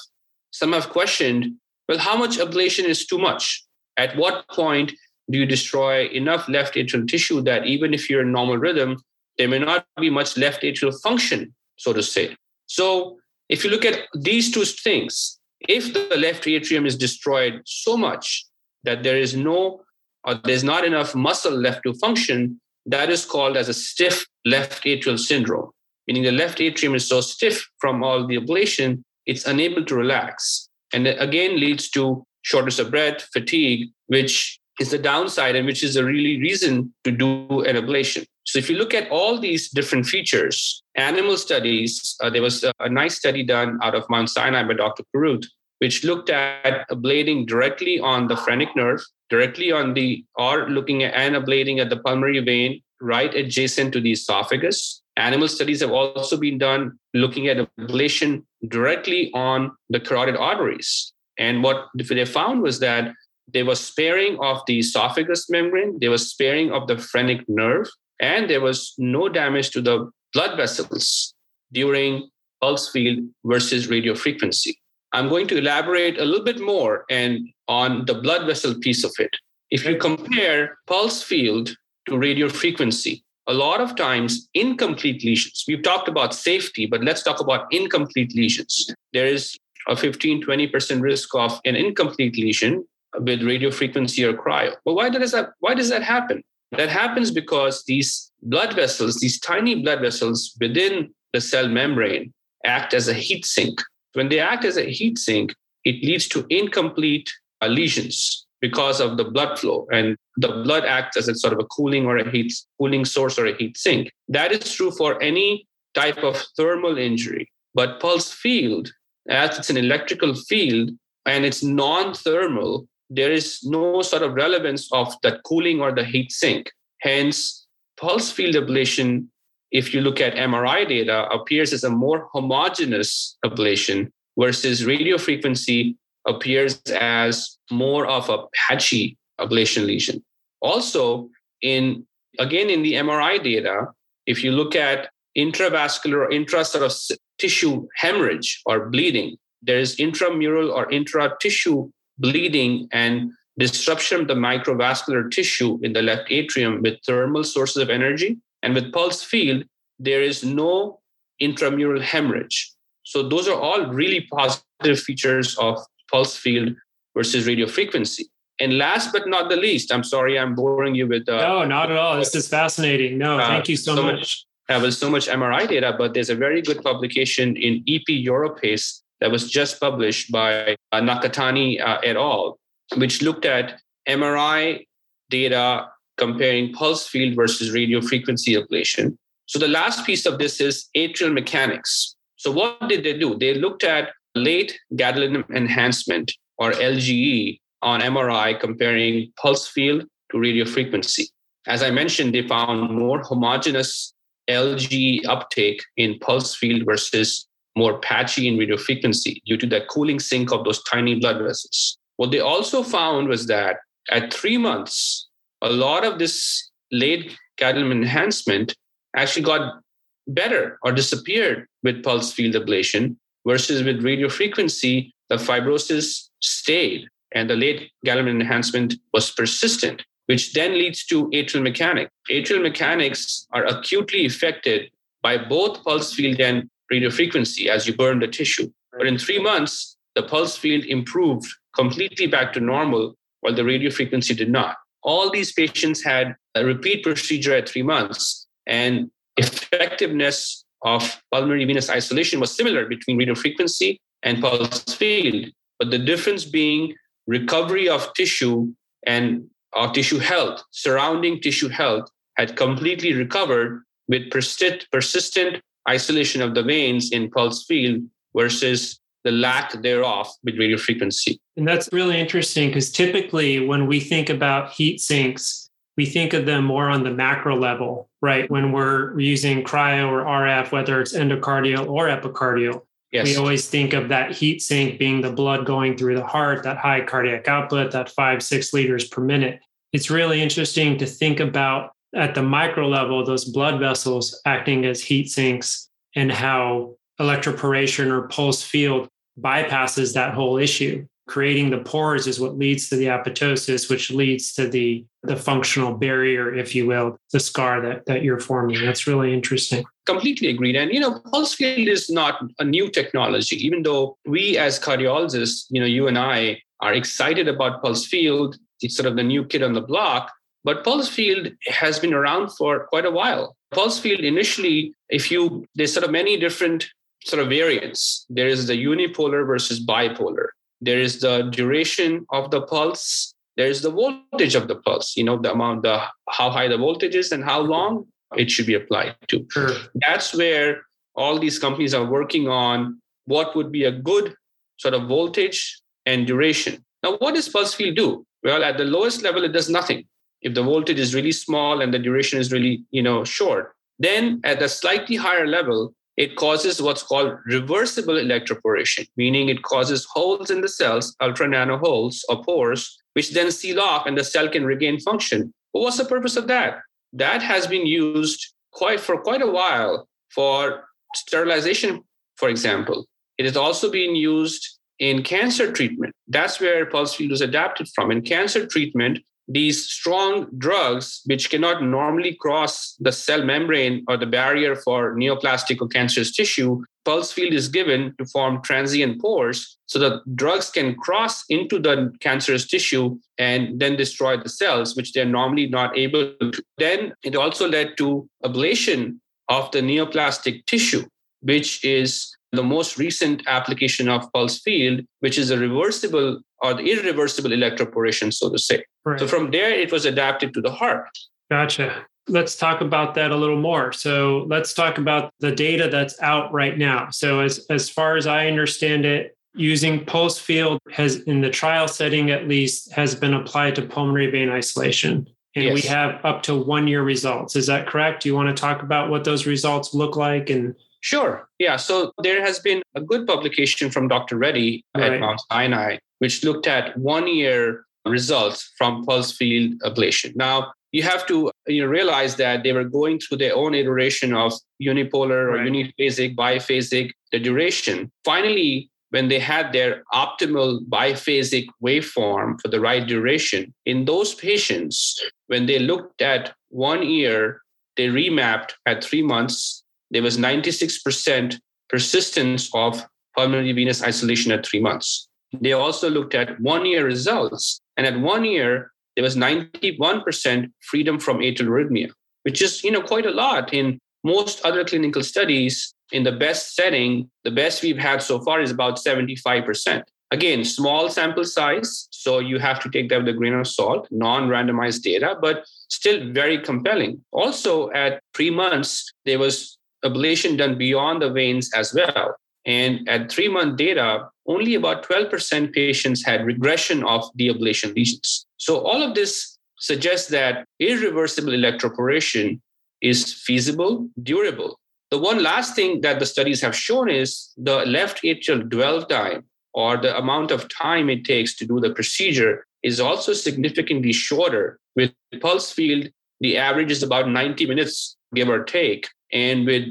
some 0.53 0.73
have 0.73 0.91
questioned 0.91 1.57
well, 1.89 1.99
how 1.99 2.17
much 2.17 2.39
ablation 2.39 2.85
is 2.85 3.07
too 3.07 3.19
much? 3.19 3.65
At 3.97 4.17
what 4.17 4.49
point 4.49 4.93
do 5.31 5.39
you 5.39 5.47
destroy 5.47 6.07
enough 6.09 6.49
left 6.49 6.75
atrial 6.75 7.09
tissue 7.09 7.43
that 7.43 7.67
even 7.67 7.93
if 7.95 8.09
you're 8.09 8.23
in 8.23 8.33
normal 8.33 8.59
rhythm, 8.59 9.03
there 9.39 9.49
may 9.49 9.59
not 9.59 9.87
be 10.01 10.11
much 10.11 10.37
left 10.37 10.63
atrial 10.63 10.95
function, 11.03 11.55
so 11.77 11.93
to 11.93 12.03
say? 12.03 12.37
So, 12.67 13.19
if 13.49 13.63
you 13.63 13.71
look 13.71 13.85
at 13.85 14.09
these 14.15 14.51
two 14.51 14.65
things, 14.65 15.39
if 15.69 15.93
the 15.93 16.17
left 16.17 16.47
atrium 16.47 16.85
is 16.85 16.97
destroyed 16.97 17.63
so 17.65 17.97
much 17.97 18.45
that 18.85 19.03
there 19.03 19.17
is 19.17 19.37
no 19.37 19.83
or 20.25 20.35
there's 20.45 20.65
not 20.65 20.85
enough 20.85 21.15
muscle 21.15 21.53
left 21.53 21.85
to 21.85 21.95
function, 21.95 22.61
that 22.85 23.11
is 23.11 23.25
called 23.25 23.57
as 23.57 23.69
a 23.69 23.75
stiff 23.75 24.27
left 24.45 24.85
atrial 24.85 25.19
syndrome, 25.19 25.71
meaning 26.07 26.25
the 26.25 26.33
left 26.33 26.61
atrium 26.61 26.95
is 26.95 27.09
so 27.09 27.21
stiff 27.21 27.69
from 27.79 28.03
all 28.03 28.27
the 28.27 28.37
ablation, 28.37 29.03
it's 29.25 29.47
unable 29.47 29.85
to 29.85 29.95
relax. 29.95 30.69
And 30.93 31.07
again 31.07 31.59
leads 31.59 31.89
to 31.91 32.25
shortness 32.43 32.79
of 32.79 32.91
breath, 32.91 33.29
fatigue, 33.33 33.91
which 34.07 34.59
is 34.81 34.91
the 34.91 34.99
downside 34.99 35.57
and 35.57 35.67
which 35.67 35.83
is 35.83 35.97
a 35.97 36.05
really 36.05 36.41
reason 36.41 36.93
to 37.05 37.11
do 37.11 37.63
an 37.63 37.77
ablation. 37.77 38.27
So 38.45 38.59
if 38.59 38.71
you 38.71 38.77
look 38.77 38.95
at 38.95 39.11
all 39.11 39.41
these 39.41 39.71
different 39.71 40.07
features, 40.07 40.83
animal 40.95 41.37
studies, 41.37 42.17
uh, 42.23 42.31
there 42.31 42.43
was 42.43 42.63
a, 42.63 42.73
a, 42.81 42.89
nice 42.89 43.17
study 43.17 43.43
done 43.43 43.79
out 43.83 43.95
of 43.95 44.09
Mount 44.09 44.31
Sinai 44.31 44.63
by 44.63 44.75
Dr. 44.75 45.03
Koruth, 45.15 45.47
which 45.79 46.05
looked 46.05 46.31
at 46.31 46.89
ablating 46.91 47.47
directly 47.47 47.99
on 47.99 48.29
the 48.29 48.37
phrenic 48.37 48.69
nerve, 48.77 49.03
directly 49.31 49.73
on 49.73 49.95
the, 49.95 50.25
or 50.37 50.69
looking 50.69 51.03
at 51.03 51.15
and 51.15 51.35
ablating 51.35 51.81
at 51.81 51.91
the 51.91 51.97
pulmonary 51.97 52.41
vein 52.41 52.83
right 53.01 53.35
adjacent 53.35 53.93
to 53.93 54.01
the 54.01 54.13
esophagus. 54.13 55.03
Animal 55.17 55.49
studies 55.49 55.81
have 55.81 55.93
also 55.93 56.37
been 56.37 56.59
done 56.59 56.99
looking 57.15 57.49
at 57.49 57.57
ablation 57.79 58.45
directly 58.69 59.31
on 59.35 59.73
the 59.89 59.99
carotid 59.99 60.37
arteries. 60.37 61.13
And 61.39 61.63
what 61.63 61.87
they 61.95 62.25
found 62.25 62.63
was 62.63 62.79
that 62.81 63.13
there 63.53 63.65
was 63.65 63.81
sparing 63.81 64.39
of 64.41 64.61
the 64.67 64.79
esophagus 64.81 65.49
membrane, 65.49 65.99
there 66.01 66.11
was 66.11 66.31
sparing 66.31 66.73
of 66.73 66.87
the 66.87 66.99
phrenic 66.99 67.45
nerve, 67.49 67.89
and 68.21 68.51
there 68.51 68.61
was 68.61 68.95
no 68.99 69.29
damage 69.29 69.71
to 69.71 69.81
the 69.81 70.11
blood 70.33 70.57
vessels 70.57 71.35
during 71.73 72.29
pulse 72.61 72.91
field 72.91 73.19
versus 73.45 73.89
radio 73.89 74.15
frequency. 74.15 74.79
I'm 75.13 75.29
going 75.29 75.47
to 75.49 75.59
elaborate 75.59 76.19
a 76.19 76.25
little 76.25 76.45
bit 76.45 76.61
more 76.61 77.05
and 77.09 77.49
on 77.69 78.05
the 78.07 78.15
blood 78.15 78.47
vessel 78.47 78.75
piece 78.81 79.05
of 79.05 79.13
it. 79.19 79.31
If 79.71 79.85
you 79.87 79.97
compare 79.97 80.79
pulse 80.87 81.23
field 81.23 81.75
to 82.09 82.19
radio 82.19 82.49
frequency, 82.49 83.25
a 83.47 83.55
lot 83.55 83.81
of 83.81 83.95
times 83.95 84.49
incomplete 84.55 85.25
lesions, 85.25 85.65
we've 85.69 85.83
talked 85.83 86.09
about 86.09 86.35
safety, 86.35 86.87
but 86.87 87.03
let's 87.05 87.23
talk 87.23 87.41
about 87.41 87.73
incomplete 87.73 88.35
lesions. 88.35 88.93
There 89.13 89.27
is 89.27 89.57
a 89.89 89.97
15, 89.97 90.43
20% 90.43 91.01
risk 91.01 91.35
of 91.35 91.61
an 91.65 91.77
incomplete 91.77 92.37
lesion 92.37 92.85
with 93.21 93.43
radio 93.43 93.71
frequency 93.71 94.25
or 94.25 94.35
cryo. 94.35 94.75
But 94.85 94.95
why 94.95 95.09
does 95.09 95.33
that 95.33 95.51
why 95.61 95.75
does 95.75 95.89
that 95.89 96.03
happen? 96.03 96.43
That 96.73 96.89
happens 96.89 97.31
because 97.31 97.85
these 97.85 98.31
blood 98.43 98.75
vessels, 98.75 99.17
these 99.17 99.39
tiny 99.41 99.83
blood 99.83 100.01
vessels 100.01 100.57
within 100.61 101.15
the 101.33 101.41
cell 101.41 101.69
membrane, 101.69 102.33
act 102.65 102.93
as 102.93 103.09
a 103.09 103.15
heat 103.15 103.47
sink. 103.47 103.81
When 104.15 104.29
they 104.29 104.41
act 104.41 104.65
as 104.65 104.77
a 104.77 104.91
heat 104.91 105.19
sink, 105.19 105.55
it 105.85 106.03
leads 106.03 106.27
to 106.29 106.45
incomplete 106.51 107.33
lesions 107.69 108.47
because 108.61 109.01
of 109.01 109.17
the 109.17 109.25
blood 109.25 109.59
flow 109.59 109.87
and 109.93 110.17
the 110.37 110.49
blood 110.49 110.85
acts 110.85 111.17
as 111.17 111.29
a 111.29 111.35
sort 111.35 111.53
of 111.53 111.59
a 111.59 111.65
cooling 111.65 112.07
or 112.07 112.17
a 112.17 112.31
heat 112.31 112.53
cooling 112.79 113.05
source 113.05 113.39
or 113.39 113.47
a 113.47 113.57
heat 113.57 113.77
sink 113.77 114.11
that 114.29 114.53
is 114.53 114.73
true 114.73 114.91
for 114.91 115.21
any 115.23 115.67
type 115.95 116.19
of 116.19 116.37
thermal 116.57 116.97
injury 116.99 117.51
but 117.75 118.01
pulse 118.01 118.33
field 118.33 118.91
as 119.29 119.59
it's 119.59 119.71
an 119.71 119.77
electrical 119.77 120.35
field 120.35 120.91
and 121.27 121.45
it's 121.45 121.63
non-thermal 121.63 122.87
there 123.11 123.33
is 123.33 123.63
no 123.65 124.03
sort 124.03 124.23
of 124.23 124.35
relevance 124.35 124.89
of 124.93 125.15
that 125.23 125.43
cooling 125.45 125.81
or 125.81 125.93
the 125.93 126.05
heat 126.05 126.33
sink. 126.33 126.71
Hence, 127.01 127.67
pulse 127.97 128.31
field 128.31 128.55
ablation, 128.55 129.27
if 129.71 129.95
you 129.95 130.01
look 130.01 130.21
at 130.21 130.35
MRI 130.35 130.89
data, 130.89 131.29
appears 131.29 131.73
as 131.73 131.85
a 131.85 131.91
more 131.91 132.29
homogeneous 132.33 133.37
ablation 133.45 134.11
versus 134.39 134.85
radio 134.85 135.19
frequency 135.19 135.97
appears 136.27 136.81
as 136.93 137.57
more 137.71 138.07
of 138.07 138.29
a 138.29 138.45
patchy 138.55 139.17
ablation 139.41 139.87
lesion. 139.87 140.23
Also, 140.61 141.29
in 141.63 142.07
again 142.39 142.69
in 142.69 142.83
the 142.83 142.95
MRI 142.95 143.43
data, 143.43 143.89
if 144.27 144.43
you 144.43 144.53
look 144.53 144.75
at 144.75 145.09
intravascular 145.39 146.27
or 146.27 146.31
intra 146.31 146.65
sort 146.65 146.85
of 146.85 146.93
tissue 147.39 147.87
hemorrhage 147.97 148.63
or 148.67 148.89
bleeding, 148.91 149.37
there 149.63 149.79
is 149.79 149.99
intramural 150.01 150.71
or 150.71 150.91
intra 150.91 151.37
tissue 151.41 151.91
bleeding 152.19 152.89
and 152.93 153.31
disruption 153.59 154.23
of 154.23 154.29
the 154.29 154.35
microvascular 154.35 155.31
tissue 155.31 155.79
in 155.83 155.93
the 155.93 156.03
left 156.03 156.31
atrium 156.31 156.83
with 156.83 156.99
thermal 157.07 157.45
sources 157.45 157.77
of 157.83 157.91
energy. 157.91 158.39
And 158.63 158.75
with 158.75 158.93
pulse 158.93 159.23
field, 159.23 159.65
there 159.99 160.23
is 160.23 160.45
no 160.45 161.01
intramural 161.41 162.01
hemorrhage. 162.01 162.73
So 163.05 163.29
those 163.29 163.49
are 163.49 163.59
all 163.59 163.87
really 163.87 164.27
positive 164.31 164.99
features 164.99 165.57
of 165.59 165.79
pulse 166.11 166.37
field 166.37 166.75
versus 167.17 167.47
radio 167.47 167.67
frequency. 167.67 168.29
And 168.59 168.79
last 168.79 169.13
but 169.13 169.29
not 169.29 169.51
the 169.51 169.57
least, 169.57 169.93
I'm 169.93 170.05
sorry 170.05 170.39
I'm 170.39 170.55
boring 170.55 170.95
you 170.95 171.07
with. 171.07 171.29
Uh, 171.29 171.37
no, 171.37 171.65
not 171.65 171.91
at 171.91 171.97
all. 171.99 172.17
This 172.17 172.35
is 172.35 172.49
fascinating. 172.49 173.19
No, 173.19 173.39
uh, 173.39 173.47
thank 173.47 173.69
you 173.69 173.77
so, 173.77 173.95
so 173.95 174.03
much. 174.03 174.15
much. 174.15 174.47
There 174.69 174.81
was 174.81 174.99
so 174.99 175.11
much 175.11 175.29
MRI 175.29 175.69
data, 175.69 175.95
but 175.97 176.15
there's 176.15 176.31
a 176.31 176.35
very 176.35 176.63
good 176.63 176.83
publication 176.83 177.57
in 177.57 177.85
EP 177.87 178.03
Europace 178.09 179.03
that 179.21 179.31
was 179.31 179.51
just 179.51 179.81
published 179.81 180.31
by 180.31 180.77
uh, 180.93 181.01
Nakatani 181.01 181.81
uh, 181.81 181.99
et 182.05 182.17
al., 182.17 182.59
which 182.97 183.23
looked 183.23 183.45
at 183.45 183.81
MRI 184.09 184.87
data 185.31 185.89
comparing 186.17 186.73
pulse 186.73 187.07
field 187.07 187.35
versus 187.35 187.73
radio 187.73 188.01
frequency 188.01 188.55
ablation. 188.55 189.17
So 189.47 189.59
the 189.59 189.69
last 189.69 190.05
piece 190.05 190.27
of 190.27 190.39
this 190.39 190.61
is 190.61 190.89
atrial 190.97 191.33
mechanics. 191.33 192.17
So 192.37 192.51
what 192.51 192.89
did 192.89 193.05
they 193.05 193.17
do? 193.19 193.37
They 193.39 193.55
looked 193.55 193.85
at 193.85 194.11
late 194.35 194.79
gadolinium 194.95 195.49
enhancement 195.51 196.33
or 196.59 196.73
LGE 196.73 197.59
on 197.83 198.01
MRI 198.01 198.59
comparing 198.59 199.33
pulse 199.41 199.69
field 199.69 200.05
to 200.31 200.39
radio 200.39 200.65
frequency. 200.65 201.29
As 201.67 201.83
I 201.83 201.91
mentioned, 201.91 202.35
they 202.35 202.47
found 202.47 202.91
more 202.91 203.23
homogeneous 203.23 204.15
LGE 204.49 205.27
uptake 205.27 205.83
in 205.97 206.19
pulse 206.19 206.55
field 206.55 206.85
versus 206.87 207.47
more 207.77 207.99
patchy 207.99 208.49
in 208.49 208.59
radio 208.59 208.77
frequency 208.77 209.43
due 209.47 209.57
to 209.59 209.67
that 209.67 209.89
cooling 209.89 210.19
sink 210.19 210.51
of 210.53 210.65
those 210.65 210.83
tiny 210.85 211.15
blood 211.15 211.43
vessels. 211.43 211.99
What 212.17 212.31
they 212.31 212.41
also 212.41 212.83
found 212.83 213.29
was 213.29 213.47
that 213.47 213.77
at 214.11 214.33
three 214.33 214.57
months, 214.57 215.29
a 215.63 215.71
lot 215.71 216.05
of 216.05 216.19
this 216.19 216.71
late 216.91 217.37
gadolinium 217.59 217.93
enhancement 217.93 218.75
actually 219.15 219.43
got 219.43 219.81
better 220.29 220.79
or 220.83 220.93
disappeared 220.93 221.67
with 221.83 222.03
pulse 222.03 222.33
field 222.33 222.55
ablation 222.55 223.17
versus 223.47 223.83
with 223.83 224.03
radio 224.03 224.29
frequency, 224.29 225.15
the 225.29 225.37
fibrosis 225.37 226.29
stayed 226.41 227.07
and 227.33 227.51
the 227.51 227.57
late 227.57 227.91
gadolinium 228.05 228.41
enhancement 228.41 228.95
was 229.13 229.31
persistent, 229.31 230.03
which 230.27 230.53
then 230.53 230.73
leads 230.73 231.05
to 231.05 231.29
atrial 231.31 231.63
mechanics. 231.63 232.11
Atrial 232.31 232.63
mechanics 232.63 233.47
are 233.53 233.65
acutely 233.65 234.27
affected 234.27 234.91
by 235.23 235.37
both 235.37 235.83
pulse 235.85 236.15
field 236.15 236.41
and 236.41 236.69
radio 236.91 237.11
frequency 237.11 237.69
as 237.69 237.87
you 237.87 237.95
burn 237.95 238.21
the 238.21 238.29
tissue. 238.29 238.71
But 238.97 239.07
in 239.07 239.19
three 239.19 239.39
months, 239.39 239.97
the 240.15 240.23
pulse 240.23 240.57
field 240.57 240.85
improved 240.85 241.47
completely 241.75 242.27
back 242.27 242.53
to 242.55 242.61
normal, 242.61 243.15
while 243.41 243.55
the 243.55 243.65
radio 243.65 243.91
frequency 243.91 244.35
did 244.35 244.51
not. 244.51 244.77
All 245.03 245.31
these 245.31 245.53
patients 245.53 246.03
had 246.03 246.35
a 246.55 246.65
repeat 246.65 247.03
procedure 247.03 247.55
at 247.55 247.69
three 247.69 247.83
months, 247.83 248.47
and 248.67 249.11
effectiveness 249.37 250.65
of 250.83 251.23
pulmonary 251.33 251.65
venous 251.65 251.91
isolation 251.91 252.41
was 252.41 252.55
similar 252.55 252.87
between 252.87 253.19
radio 253.19 253.35
frequency 253.35 254.01
and 254.23 254.41
pulse 254.41 254.83
field, 254.95 255.47
but 255.79 255.91
the 255.91 255.99
difference 255.99 256.45
being 256.45 256.95
recovery 257.27 257.89
of 257.89 258.13
tissue 258.15 258.73
and 259.07 259.49
of 259.75 259.93
tissue 259.93 260.19
health, 260.19 260.63
surrounding 260.71 261.41
tissue 261.41 261.69
health 261.69 262.09
had 262.37 262.57
completely 262.57 263.13
recovered 263.13 263.83
with 264.09 264.31
persist, 264.31 264.87
persistent 264.91 265.61
isolation 265.89 266.43
of 266.43 266.55
the 266.55 266.63
veins 266.63 267.13
in 267.13 267.31
pulse 267.31 267.65
field 267.65 268.03
versus 268.35 269.01
the 269.25 269.33
lack 269.33 269.73
thereof 269.83 270.29
with 270.45 270.57
radio 270.57 270.77
frequency. 270.77 271.41
And 271.57 271.67
that's 271.67 271.89
really 271.93 272.19
interesting 272.19 272.69
because 272.69 272.93
typically 272.93 273.67
when 273.67 273.87
we 273.87 273.99
think 273.99 274.31
about 274.31 274.71
heat 274.71 275.01
sinks, 275.01 275.69
we 275.97 276.07
think 276.07 276.33
of 276.33 276.47
them 276.47 276.65
more 276.65 276.89
on 276.89 277.03
the 277.03 277.11
macro 277.11 277.57
level, 277.57 278.09
right? 278.23 278.49
When 278.51 278.71
we're 278.71 279.19
using 279.19 279.65
cryo 279.65 280.09
or 280.09 280.25
RF, 280.25 280.71
whether 280.71 281.01
it's 281.01 281.15
endocardial 281.15 281.89
or 281.89 282.07
epicardial. 282.07 282.83
Yes. 283.11 283.27
We 283.27 283.37
always 283.37 283.69
think 283.69 283.95
of 283.95 284.09
that 284.11 284.33
heat 284.33 284.61
sink 284.61 284.99
being 284.99 285.23
the 285.23 285.33
blood 285.33 285.65
going 285.65 285.97
through 285.97 286.17
the 286.17 286.27
heart, 286.27 286.63
that 286.65 286.77
high 286.77 287.01
cardiac 287.01 287.49
output, 287.49 287.93
that 287.93 288.11
five, 288.11 288.43
six 288.43 288.73
liters 288.73 289.09
per 289.09 289.23
minute. 289.23 289.61
It's 289.93 290.11
really 290.11 290.43
interesting 290.43 290.99
to 290.99 291.07
think 291.07 291.41
about 291.41 291.93
at 292.17 292.35
the 292.35 292.43
micro 292.43 292.89
level, 292.89 293.25
those 293.25 293.45
blood 293.45 293.79
vessels 293.79 294.41
acting 294.45 294.85
as 294.87 295.03
heat 295.03 295.31
sinks 295.31 295.89
and 296.15 296.33
how 296.33 296.97
electroporation 297.21 298.11
or 298.11 298.29
pulse 298.29 298.63
field 298.63 299.09
bypasses 299.39 300.15
that 300.15 300.35
whole 300.35 300.57
issue. 300.57 301.07
Creating 301.29 301.71
the 301.71 301.79
pores 301.79 302.27
is 302.27 302.39
what 302.39 302.57
leads 302.57 302.89
to 302.89 302.97
the 302.97 303.07
apoptosis, 303.07 303.91
which 303.91 304.13
leads 304.13 304.55
to 304.55 304.69
the, 304.69 305.05
the 305.25 305.37
functional 305.37 305.93
barrier, 305.93 306.55
if 306.55 306.75
you 306.75 306.87
will, 306.87 307.19
the 307.33 307.41
scar 307.41 307.81
that, 307.81 308.07
that 308.07 308.23
you're 308.23 308.39
forming. 308.39 308.81
That's 308.85 309.09
really 309.09 309.35
interesting. 309.35 309.85
Completely 310.07 310.49
agreed. 310.49 310.77
And, 310.77 310.93
you 310.93 311.01
know, 311.01 311.19
pulse 311.33 311.55
field 311.55 311.89
is 311.89 312.09
not 312.09 312.41
a 312.61 312.65
new 312.65 312.89
technology, 312.89 313.57
even 313.57 313.83
though 313.83 314.17
we 314.25 314.57
as 314.57 314.79
cardiologists, 314.79 315.67
you 315.69 315.81
know, 315.81 315.87
you 315.87 316.07
and 316.07 316.17
I 316.17 316.63
are 316.81 316.95
excited 316.95 317.49
about 317.49 317.83
pulse 317.83 318.07
field. 318.07 318.57
It's 318.81 318.97
sort 318.97 319.07
of 319.07 319.17
the 319.17 319.25
new 319.25 319.45
kid 319.45 319.65
on 319.65 319.73
the 319.73 319.81
block. 319.81 320.33
But 320.67 320.83
pulse 320.83 321.09
field 321.09 321.53
has 321.69 322.01
been 322.01 322.13
around 322.13 322.51
for 322.51 322.89
quite 322.89 323.07
a 323.07 323.11
while. 323.11 323.57
Pulse 323.71 324.01
field 324.01 324.21
initially, 324.21 324.93
if 325.09 325.31
you, 325.31 325.65
there's 325.77 325.93
sort 325.93 326.05
of 326.05 326.11
many 326.11 326.37
different 326.37 326.91
sort 327.25 327.41
of 327.41 327.49
variants. 327.49 328.27
There 328.29 328.49
is 328.49 328.67
the 328.67 328.75
unipolar 328.75 329.47
versus 329.47 329.79
bipolar. 329.79 330.49
There 330.81 331.01
is 331.01 331.21
the 331.21 331.43
duration 331.53 332.27
of 332.31 332.51
the 332.51 332.63
pulse. 332.63 333.33
There 333.57 333.69
is 333.69 333.81
the 333.81 333.93
voltage 333.93 334.57
of 334.57 334.67
the 334.67 334.75
pulse. 334.75 335.17
You 335.17 335.23
know 335.23 335.39
the 335.39 335.53
amount, 335.53 335.85
the 335.85 336.03
how 336.29 336.51
high 336.51 336.67
the 336.67 336.77
voltage 336.77 337.15
is, 337.15 337.31
and 337.31 337.45
how 337.45 337.61
long 337.61 338.09
it 338.37 338.51
should 338.51 338.67
be 338.67 338.75
applied 338.75 339.15
to. 339.29 339.47
Sure. 339.53 339.71
That's 339.95 340.35
where 340.35 340.83
all 341.15 341.39
these 341.39 341.61
companies 341.61 341.95
are 341.95 342.05
working 342.05 342.49
on 342.49 343.01
what 343.27 343.55
would 343.55 343.71
be 343.71 343.85
a 343.85 343.93
good 343.93 344.35
sort 344.79 344.95
of 344.95 345.07
voltage 345.07 345.81
and 346.07 346.27
duration. 346.27 346.85
Now, 347.05 347.19
what 347.19 347.37
does 347.37 347.49
pulse 347.49 347.73
field 347.73 347.97
do? 347.97 348.27
Well, 348.43 348.65
at 348.65 348.79
the 348.79 348.85
lowest 348.85 349.23
level, 349.23 349.45
it 349.45 349.53
does 349.53 349.71
nothing. 349.71 350.07
If 350.43 350.55
the 350.55 350.63
voltage 350.63 350.99
is 350.99 351.15
really 351.15 351.33
small 351.33 351.81
and 351.81 351.93
the 351.93 351.99
duration 351.99 352.39
is 352.39 352.53
really, 352.53 352.85
you 352.91 353.03
know, 353.03 353.25
short, 353.25 353.75
then 353.99 354.41
at 354.45 354.63
a 354.63 354.69
slightly 354.69 355.17
higher 355.17 355.47
level, 355.47 355.95
it 356.17 356.37
causes 356.37 356.81
what's 356.81 357.03
called 357.03 357.37
reversible 357.47 358.15
electroporation, 358.15 359.07
meaning 359.17 359.49
it 359.49 359.63
causes 359.63 360.07
holes 360.07 360.51
in 360.51 360.63
the 360.63 360.69
cells, 360.69 361.15
ultra 361.21 361.47
nano 361.47 361.77
holes 361.79 362.25
or 362.29 362.43
pores, 362.43 362.97
which 363.13 363.33
then 363.33 363.51
seal 363.51 363.81
off 363.81 364.07
and 364.07 364.17
the 364.17 364.25
cell 364.25 364.49
can 364.49 364.65
regain 364.65 364.99
function. 365.01 365.53
But 365.73 365.81
what's 365.81 365.99
the 365.99 366.05
purpose 366.05 366.37
of 366.37 366.47
that? 366.49 366.79
That 367.13 367.43
has 367.43 367.67
been 367.67 367.87
used 367.87 368.55
quite 368.73 369.01
for 369.01 369.21
quite 369.21 369.43
a 369.43 369.51
while 369.51 370.09
for 370.35 370.85
sterilization, 371.15 372.03
for 372.37 372.49
example. 372.49 373.07
It 373.39 373.45
has 373.45 373.57
also 373.57 373.91
been 373.91 374.17
used 374.17 374.79
in 374.99 375.23
cancer 375.23 375.71
treatment. 375.71 376.15
That's 376.29 376.61
where 376.61 376.87
pulse 376.87 377.15
field 377.15 377.31
was 377.31 377.43
adapted 377.43 377.89
from. 377.95 378.11
In 378.11 378.23
cancer 378.23 378.67
treatment, 378.67 379.19
these 379.49 379.89
strong 379.89 380.49
drugs, 380.59 381.23
which 381.27 381.51
cannot 381.51 381.83
normally 381.83 382.35
cross 382.35 382.97
the 382.99 383.13
cell 383.13 383.45
membrane 383.45 384.05
or 384.09 384.17
the 384.17 384.27
barrier 384.27 384.75
for 384.75 385.15
neoplastic 385.15 385.81
or 385.81 385.89
cancerous 385.89 386.35
tissue, 386.35 386.83
pulse 387.05 387.31
field 387.33 387.55
is 387.55 387.69
given 387.69 388.13
to 388.19 388.27
form 388.27 388.61
transient 388.63 389.21
pores 389.21 389.79
so 389.87 389.99
that 390.01 390.23
drugs 390.35 390.71
can 390.71 390.97
cross 390.97 391.45
into 391.49 391.79
the 391.79 392.13
cancerous 392.21 392.67
tissue 392.67 393.17
and 393.39 393.79
then 393.79 393.97
destroy 393.97 394.37
the 394.37 394.49
cells, 394.49 394.97
which 394.97 395.13
they're 395.13 395.25
normally 395.25 395.69
not 395.69 395.97
able 395.97 396.35
to. 396.41 396.63
Then 396.79 397.15
it 397.23 397.37
also 397.37 397.69
led 397.69 397.97
to 397.99 398.29
ablation 398.45 399.19
of 399.49 399.71
the 399.71 399.81
neoplastic 399.81 400.67
tissue, 400.67 401.05
which 401.41 401.85
is 401.85 402.37
the 402.57 402.63
most 402.63 402.99
recent 402.99 403.43
application 403.47 404.09
of 404.09 404.31
pulse 404.33 404.61
field, 404.61 405.01
which 405.21 405.39
is 405.39 405.51
a 405.51 405.59
reversible 405.59 406.41
or 406.63 406.75
the 406.75 406.85
irreversible 406.91 407.51
electroporation, 407.51 408.33
so 408.33 408.51
to 408.51 408.59
say. 408.59 408.85
Right. 409.05 409.21
So 409.21 409.27
from 409.27 409.51
there, 409.51 409.71
it 409.71 409.93
was 409.93 410.05
adapted 410.05 410.55
to 410.55 410.61
the 410.61 410.71
heart. 410.71 411.09
Gotcha. 411.51 412.05
Let's 412.29 412.57
talk 412.57 412.81
about 412.81 413.15
that 413.15 413.31
a 413.31 413.37
little 413.37 413.61
more. 413.61 413.93
So 413.93 414.47
let's 414.49 414.73
talk 414.73 414.99
about 414.99 415.33
the 415.39 415.53
data 415.53 415.89
that's 415.89 416.21
out 416.21 416.53
right 416.53 416.77
now. 416.77 417.11
So 417.11 417.41
as 417.41 417.65
as 417.71 417.89
far 417.89 418.17
as 418.17 418.27
I 418.27 418.49
understand 418.49 419.05
it, 419.05 419.37
using 419.55 420.05
pulse 420.05 420.39
field 420.39 420.81
has 420.93 421.17
in 421.21 421.41
the 421.41 421.51
trial 421.51 421.89
setting 421.89 422.31
at 422.31 422.49
least 422.49 422.93
has 422.93 423.15
been 423.15 423.35
applied 423.35 423.77
to 423.77 423.83
pulmonary 423.83 424.31
vein 424.31 424.51
isolation. 424.51 425.29
And 425.55 425.65
yes. 425.65 425.75
we 425.75 425.81
have 425.83 426.23
up 426.25 426.43
to 426.45 426.55
one 426.55 426.87
year 426.87 427.03
results. 427.03 427.57
Is 427.57 427.67
that 427.69 427.87
correct? 427.87 428.23
Do 428.23 428.29
you 428.29 428.35
want 428.35 428.55
to 428.55 428.61
talk 428.61 428.83
about 428.83 429.09
what 429.09 429.25
those 429.25 429.47
results 429.47 429.95
look 429.95 430.17
like 430.17 430.51
and 430.51 430.75
Sure. 431.01 431.49
Yeah. 431.59 431.77
So 431.77 432.13
there 432.23 432.45
has 432.45 432.59
been 432.59 432.83
a 432.95 433.01
good 433.01 433.27
publication 433.27 433.91
from 433.91 434.09
Dr. 434.09 434.37
Reddy 434.37 434.85
right. 434.97 435.13
at 435.13 435.21
Mount 435.21 435.41
Sinai, 435.51 435.99
which 436.19 436.45
looked 436.45 436.67
at 436.67 436.97
one 436.97 437.29
year 437.29 437.85
results 438.05 438.73
from 438.79 439.05
pulse 439.05 439.33
field 439.33 439.73
ablation. 439.85 440.35
Now, 440.37 440.73
you 440.93 441.03
have 441.03 441.27
to 441.27 441.51
you 441.67 441.83
know, 441.83 441.89
realize 441.89 442.37
that 442.37 442.63
they 442.63 442.73
were 442.73 442.85
going 442.85 443.19
through 443.19 443.39
their 443.39 443.55
own 443.55 443.75
iteration 443.75 444.33
of 444.33 444.53
unipolar 444.83 445.53
or 445.53 445.57
right. 445.57 445.71
uniphasic, 445.71 446.35
biphasic, 446.37 447.11
the 447.33 447.39
duration. 447.39 448.11
Finally, 448.25 448.91
when 449.11 449.29
they 449.29 449.39
had 449.39 449.73
their 449.73 450.03
optimal 450.13 450.81
biphasic 450.89 451.67
waveform 451.83 452.61
for 452.61 452.69
the 452.69 452.81
right 452.81 453.07
duration, 453.07 453.75
in 453.85 454.05
those 454.05 454.35
patients, 454.35 455.21
when 455.49 455.67
they 455.67 455.79
looked 455.79 456.23
at 456.23 456.55
one 456.71 457.03
year, 457.03 457.61
they 457.97 458.09
remapped 458.09 458.73
at 458.87 459.05
three 459.05 459.23
months 459.23 459.85
there 460.11 460.23
was 460.23 460.39
96% 460.39 461.59
persistence 461.89 462.71
of 462.75 463.05
pulmonary 463.37 463.73
venous 463.73 464.03
isolation 464.03 464.53
at 464.53 464.67
three 464.67 464.81
months. 464.81 465.29
They 465.53 465.73
also 465.73 466.11
looked 466.11 466.35
at 466.35 466.61
one 466.61 466.87
year 466.87 467.05
results. 467.05 467.81
And 467.97 468.07
at 468.07 468.19
one 468.21 468.45
year, 468.45 468.91
there 469.15 469.23
was 469.23 469.37
91% 469.37 470.71
freedom 470.83 471.19
from 471.19 471.39
atrial 471.39 471.69
arrhythmia, 471.69 472.11
which 472.43 472.61
is 472.61 472.85
you 472.85 472.91
know, 472.91 473.03
quite 473.03 473.27
a 473.27 473.31
lot. 473.31 473.73
In 473.73 473.99
most 474.25 474.65
other 474.65 474.85
clinical 474.85 475.23
studies, 475.23 475.95
in 476.13 476.23
the 476.23 476.33
best 476.33 476.75
setting, 476.75 477.31
the 477.45 477.51
best 477.51 477.83
we've 477.83 477.99
had 477.99 478.23
so 478.23 478.41
far 478.41 478.61
is 478.61 478.71
about 478.71 478.97
75%. 478.97 480.03
Again, 480.33 480.65
small 480.65 481.09
sample 481.09 481.45
size, 481.45 482.09
so 482.11 482.41
you 482.41 482.59
have 482.59 482.81
to 482.81 482.91
take 482.91 483.09
that 483.09 483.19
with 483.19 483.29
a 483.29 483.33
grain 483.33 483.55
of 483.55 483.69
salt, 483.69 484.09
non 484.11 484.49
randomized 484.49 485.03
data, 485.03 485.37
but 485.41 485.65
still 485.89 486.33
very 486.33 486.59
compelling. 486.59 487.25
Also, 487.31 487.91
at 487.93 488.21
three 488.35 488.51
months, 488.51 489.13
there 489.25 489.39
was 489.39 489.79
ablation 490.09 490.57
done 490.57 490.79
beyond 490.79 491.23
the 491.23 491.31
veins 491.31 491.71
as 491.75 491.95
well. 491.95 492.37
And 492.65 493.09
at 493.09 493.31
three 493.31 493.49
month 493.49 493.77
data, 493.77 494.29
only 494.49 494.75
about 494.75 495.09
12% 495.09 495.73
patients 495.73 496.25
had 496.25 496.45
regression 496.45 497.05
of 497.05 497.29
the 497.37 497.49
ablation 497.49 497.95
lesions. 497.95 498.47
So 498.57 498.81
all 498.81 499.03
of 499.03 499.15
this 499.15 499.59
suggests 499.79 500.29
that 500.31 500.65
irreversible 500.81 501.53
electroporation 501.53 502.61
is 503.03 503.33
feasible, 503.33 504.09
durable. 504.23 504.79
The 505.11 505.19
one 505.19 505.43
last 505.43 505.77
thing 505.77 506.01
that 506.01 506.19
the 506.19 506.27
studies 506.27 506.61
have 506.63 506.75
shown 506.75 507.09
is 507.09 507.53
the 507.57 507.87
left 507.87 508.23
atrial 508.23 508.69
dwell 508.69 509.05
time 509.05 509.45
or 509.73 509.97
the 509.97 510.17
amount 510.17 510.51
of 510.51 510.69
time 510.69 511.09
it 511.09 511.25
takes 511.25 511.55
to 511.57 511.67
do 511.67 511.79
the 511.79 511.91
procedure 511.91 512.67
is 512.83 512.99
also 512.99 513.33
significantly 513.33 514.13
shorter. 514.13 514.79
With 514.97 515.13
pulse 515.41 515.71
field, 515.71 516.09
the 516.41 516.57
average 516.57 516.91
is 516.91 517.03
about 517.03 517.29
90 517.29 517.67
minutes, 517.67 518.17
give 518.35 518.49
or 518.49 518.65
take. 518.65 519.09
And 519.33 519.67
with 519.67 519.85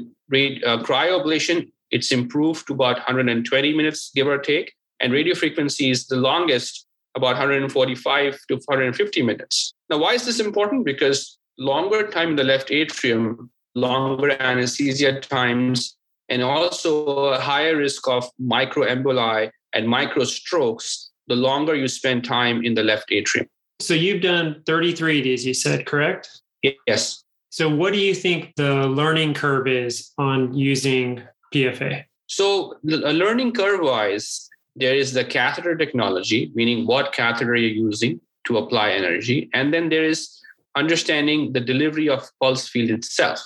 uh, 0.64 0.82
cryoablation, 0.82 1.70
it's 1.90 2.10
improved 2.10 2.66
to 2.66 2.74
about 2.74 2.96
120 2.96 3.74
minutes, 3.74 4.10
give 4.14 4.26
or 4.26 4.38
take. 4.38 4.74
And 5.00 5.12
radio 5.12 5.34
frequency 5.34 5.90
is 5.90 6.06
the 6.06 6.16
longest, 6.16 6.86
about 7.14 7.36
145 7.36 8.38
to 8.48 8.54
150 8.54 9.22
minutes. 9.22 9.74
Now, 9.90 9.98
why 9.98 10.14
is 10.14 10.24
this 10.24 10.40
important? 10.40 10.84
Because 10.84 11.38
longer 11.58 12.06
time 12.08 12.30
in 12.30 12.36
the 12.36 12.44
left 12.44 12.70
atrium, 12.70 13.50
longer 13.74 14.30
anesthesia 14.40 15.20
times, 15.20 15.96
and 16.28 16.42
also 16.42 17.26
a 17.26 17.40
higher 17.40 17.76
risk 17.76 18.08
of 18.08 18.28
microemboli 18.40 19.50
and 19.72 19.86
microstrokes 19.86 21.06
the 21.28 21.36
longer 21.36 21.74
you 21.74 21.88
spend 21.88 22.24
time 22.24 22.64
in 22.64 22.74
the 22.74 22.82
left 22.82 23.12
atrium. 23.12 23.46
So 23.80 23.94
you've 23.94 24.22
done 24.22 24.62
33 24.66 25.22
days, 25.22 25.46
you 25.46 25.54
said, 25.54 25.86
correct? 25.86 26.40
Yes. 26.86 27.22
So, 27.56 27.74
what 27.74 27.94
do 27.94 27.98
you 27.98 28.14
think 28.14 28.54
the 28.56 28.86
learning 28.86 29.32
curve 29.32 29.66
is 29.66 30.12
on 30.18 30.52
using 30.52 31.22
PFA? 31.54 32.04
So, 32.26 32.74
uh, 32.86 33.12
learning 33.12 33.52
curve 33.52 33.80
wise, 33.80 34.46
there 34.74 34.94
is 34.94 35.14
the 35.14 35.24
catheter 35.24 35.74
technology, 35.74 36.52
meaning 36.54 36.86
what 36.86 37.14
catheter 37.14 37.56
you're 37.56 37.88
using 37.88 38.20
to 38.44 38.58
apply 38.58 38.90
energy. 38.90 39.48
And 39.54 39.72
then 39.72 39.88
there 39.88 40.04
is 40.04 40.38
understanding 40.74 41.54
the 41.54 41.60
delivery 41.60 42.10
of 42.10 42.28
pulse 42.42 42.68
field 42.68 42.90
itself. 42.90 43.40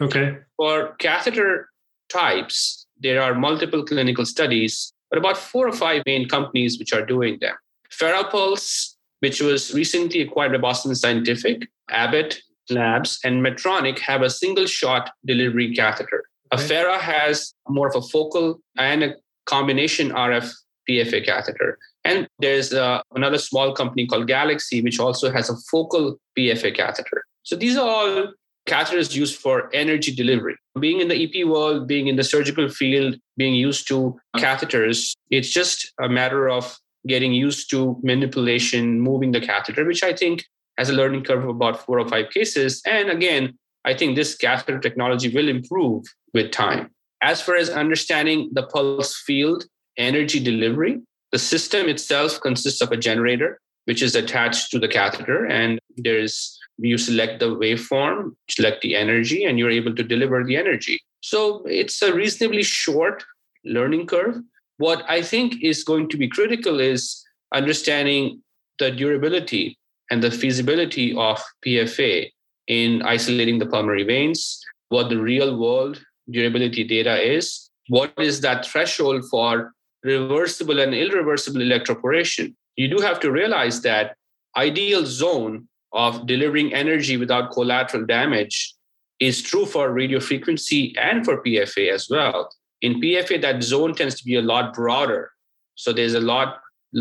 Okay. 0.00 0.38
For 0.56 0.94
catheter 1.00 1.68
types, 2.08 2.86
there 3.00 3.20
are 3.20 3.34
multiple 3.34 3.84
clinical 3.84 4.24
studies, 4.24 4.92
but 5.10 5.18
about 5.18 5.36
four 5.36 5.66
or 5.66 5.72
five 5.72 6.04
main 6.06 6.28
companies 6.28 6.78
which 6.78 6.92
are 6.92 7.04
doing 7.04 7.38
them. 7.40 7.56
Farapulse, 7.90 8.94
which 9.18 9.40
was 9.40 9.74
recently 9.74 10.20
acquired 10.20 10.52
by 10.52 10.58
Boston 10.58 10.94
Scientific, 10.94 11.68
Abbott 11.90 12.40
Labs, 12.70 13.18
and 13.24 13.44
Medtronic 13.44 13.98
have 14.00 14.22
a 14.22 14.30
single 14.30 14.66
shot 14.66 15.10
delivery 15.24 15.74
catheter. 15.74 16.24
Affera 16.52 16.98
has 16.98 17.52
more 17.68 17.88
of 17.88 17.96
a 17.96 18.02
focal 18.02 18.60
and 18.76 19.02
a 19.02 19.14
combination 19.46 20.10
RF 20.10 20.52
PFA 20.88 21.24
catheter. 21.24 21.78
And 22.04 22.28
there's 22.38 22.72
uh, 22.72 23.02
another 23.14 23.38
small 23.38 23.74
company 23.74 24.06
called 24.06 24.28
Galaxy, 24.28 24.80
which 24.80 25.00
also 25.00 25.30
has 25.30 25.50
a 25.50 25.56
focal 25.70 26.18
PFA 26.38 26.74
catheter. 26.74 27.24
So 27.42 27.56
these 27.56 27.76
are 27.76 27.88
all 27.88 28.32
catheters 28.66 29.14
used 29.14 29.36
for 29.36 29.70
energy 29.74 30.14
delivery. 30.14 30.56
Being 30.78 31.00
in 31.00 31.08
the 31.08 31.24
EP 31.24 31.46
world, 31.46 31.86
being 31.86 32.08
in 32.08 32.16
the 32.16 32.24
surgical 32.24 32.68
field, 32.68 33.16
being 33.36 33.54
used 33.54 33.88
to 33.88 34.18
catheters, 34.36 35.14
it's 35.30 35.48
just 35.48 35.92
a 36.00 36.08
matter 36.08 36.48
of 36.48 36.76
getting 37.06 37.32
used 37.32 37.70
to 37.70 37.98
manipulation, 38.02 39.00
moving 39.00 39.32
the 39.32 39.40
catheter, 39.40 39.84
which 39.84 40.02
I 40.02 40.12
think 40.12 40.44
has 40.78 40.90
a 40.90 40.92
learning 40.92 41.24
curve 41.24 41.42
of 41.42 41.50
about 41.50 41.84
four 41.84 41.98
or 41.98 42.08
five 42.08 42.30
cases. 42.30 42.82
And 42.86 43.10
again, 43.10 43.58
I 43.84 43.94
think 43.94 44.16
this 44.16 44.36
catheter 44.36 44.78
technology 44.78 45.32
will 45.32 45.48
improve 45.48 46.04
with 46.34 46.50
time. 46.50 46.90
As 47.22 47.40
far 47.40 47.56
as 47.56 47.70
understanding 47.70 48.50
the 48.52 48.64
pulse 48.64 49.16
field 49.16 49.64
energy 49.96 50.40
delivery, 50.40 51.00
the 51.32 51.38
system 51.38 51.88
itself 51.88 52.40
consists 52.40 52.80
of 52.80 52.92
a 52.92 52.96
generator, 52.96 53.60
which 53.86 54.02
is 54.02 54.14
attached 54.14 54.70
to 54.70 54.78
the 54.78 54.88
catheter. 54.88 55.46
And 55.46 55.78
there's 55.96 56.58
you 56.78 56.98
select 56.98 57.40
the 57.40 57.46
waveform, 57.46 58.32
select 58.50 58.82
the 58.82 58.96
energy, 58.96 59.44
and 59.44 59.58
you're 59.58 59.70
able 59.70 59.94
to 59.94 60.02
deliver 60.02 60.44
the 60.44 60.56
energy. 60.56 61.00
So 61.22 61.64
it's 61.64 62.02
a 62.02 62.12
reasonably 62.12 62.62
short 62.62 63.24
learning 63.64 64.06
curve. 64.06 64.36
What 64.76 65.02
I 65.08 65.22
think 65.22 65.62
is 65.62 65.84
going 65.84 66.10
to 66.10 66.18
be 66.18 66.28
critical 66.28 66.80
is 66.80 67.24
understanding 67.54 68.42
the 68.78 68.90
durability 68.90 69.78
and 70.10 70.22
the 70.22 70.30
feasibility 70.30 71.14
of 71.16 71.42
PFA 71.64 72.30
in 72.68 73.02
isolating 73.02 73.58
the 73.58 73.66
pulmonary 73.66 74.04
veins, 74.04 74.60
what 74.88 75.08
the 75.08 75.18
real 75.20 75.58
world 75.58 76.02
durability 76.30 76.84
data 76.84 77.20
is, 77.20 77.70
what 77.88 78.12
is 78.18 78.40
that 78.40 78.66
threshold 78.66 79.24
for 79.30 79.72
reversible 80.06 80.78
and 80.78 80.94
irreversible 80.94 81.60
electroporation. 81.60 82.54
You 82.76 82.88
do 82.88 83.02
have 83.02 83.20
to 83.20 83.32
realize 83.32 83.80
that 83.82 84.16
ideal 84.56 85.04
zone 85.04 85.68
of 85.92 86.26
delivering 86.26 86.72
energy 86.72 87.16
without 87.16 87.52
collateral 87.52 88.06
damage 88.06 88.74
is 89.18 89.42
true 89.42 89.66
for 89.66 89.92
radio 89.92 90.20
frequency 90.20 90.94
and 90.98 91.24
for 91.24 91.42
PFA 91.42 91.92
as 91.92 92.08
well. 92.08 92.50
In 92.82 93.00
PFA, 93.00 93.40
that 93.40 93.62
zone 93.62 93.94
tends 93.94 94.14
to 94.16 94.24
be 94.24 94.36
a 94.36 94.42
lot 94.42 94.74
broader. 94.74 95.32
So 95.74 95.92
there's 95.92 96.14
a 96.14 96.20
lot 96.20 96.58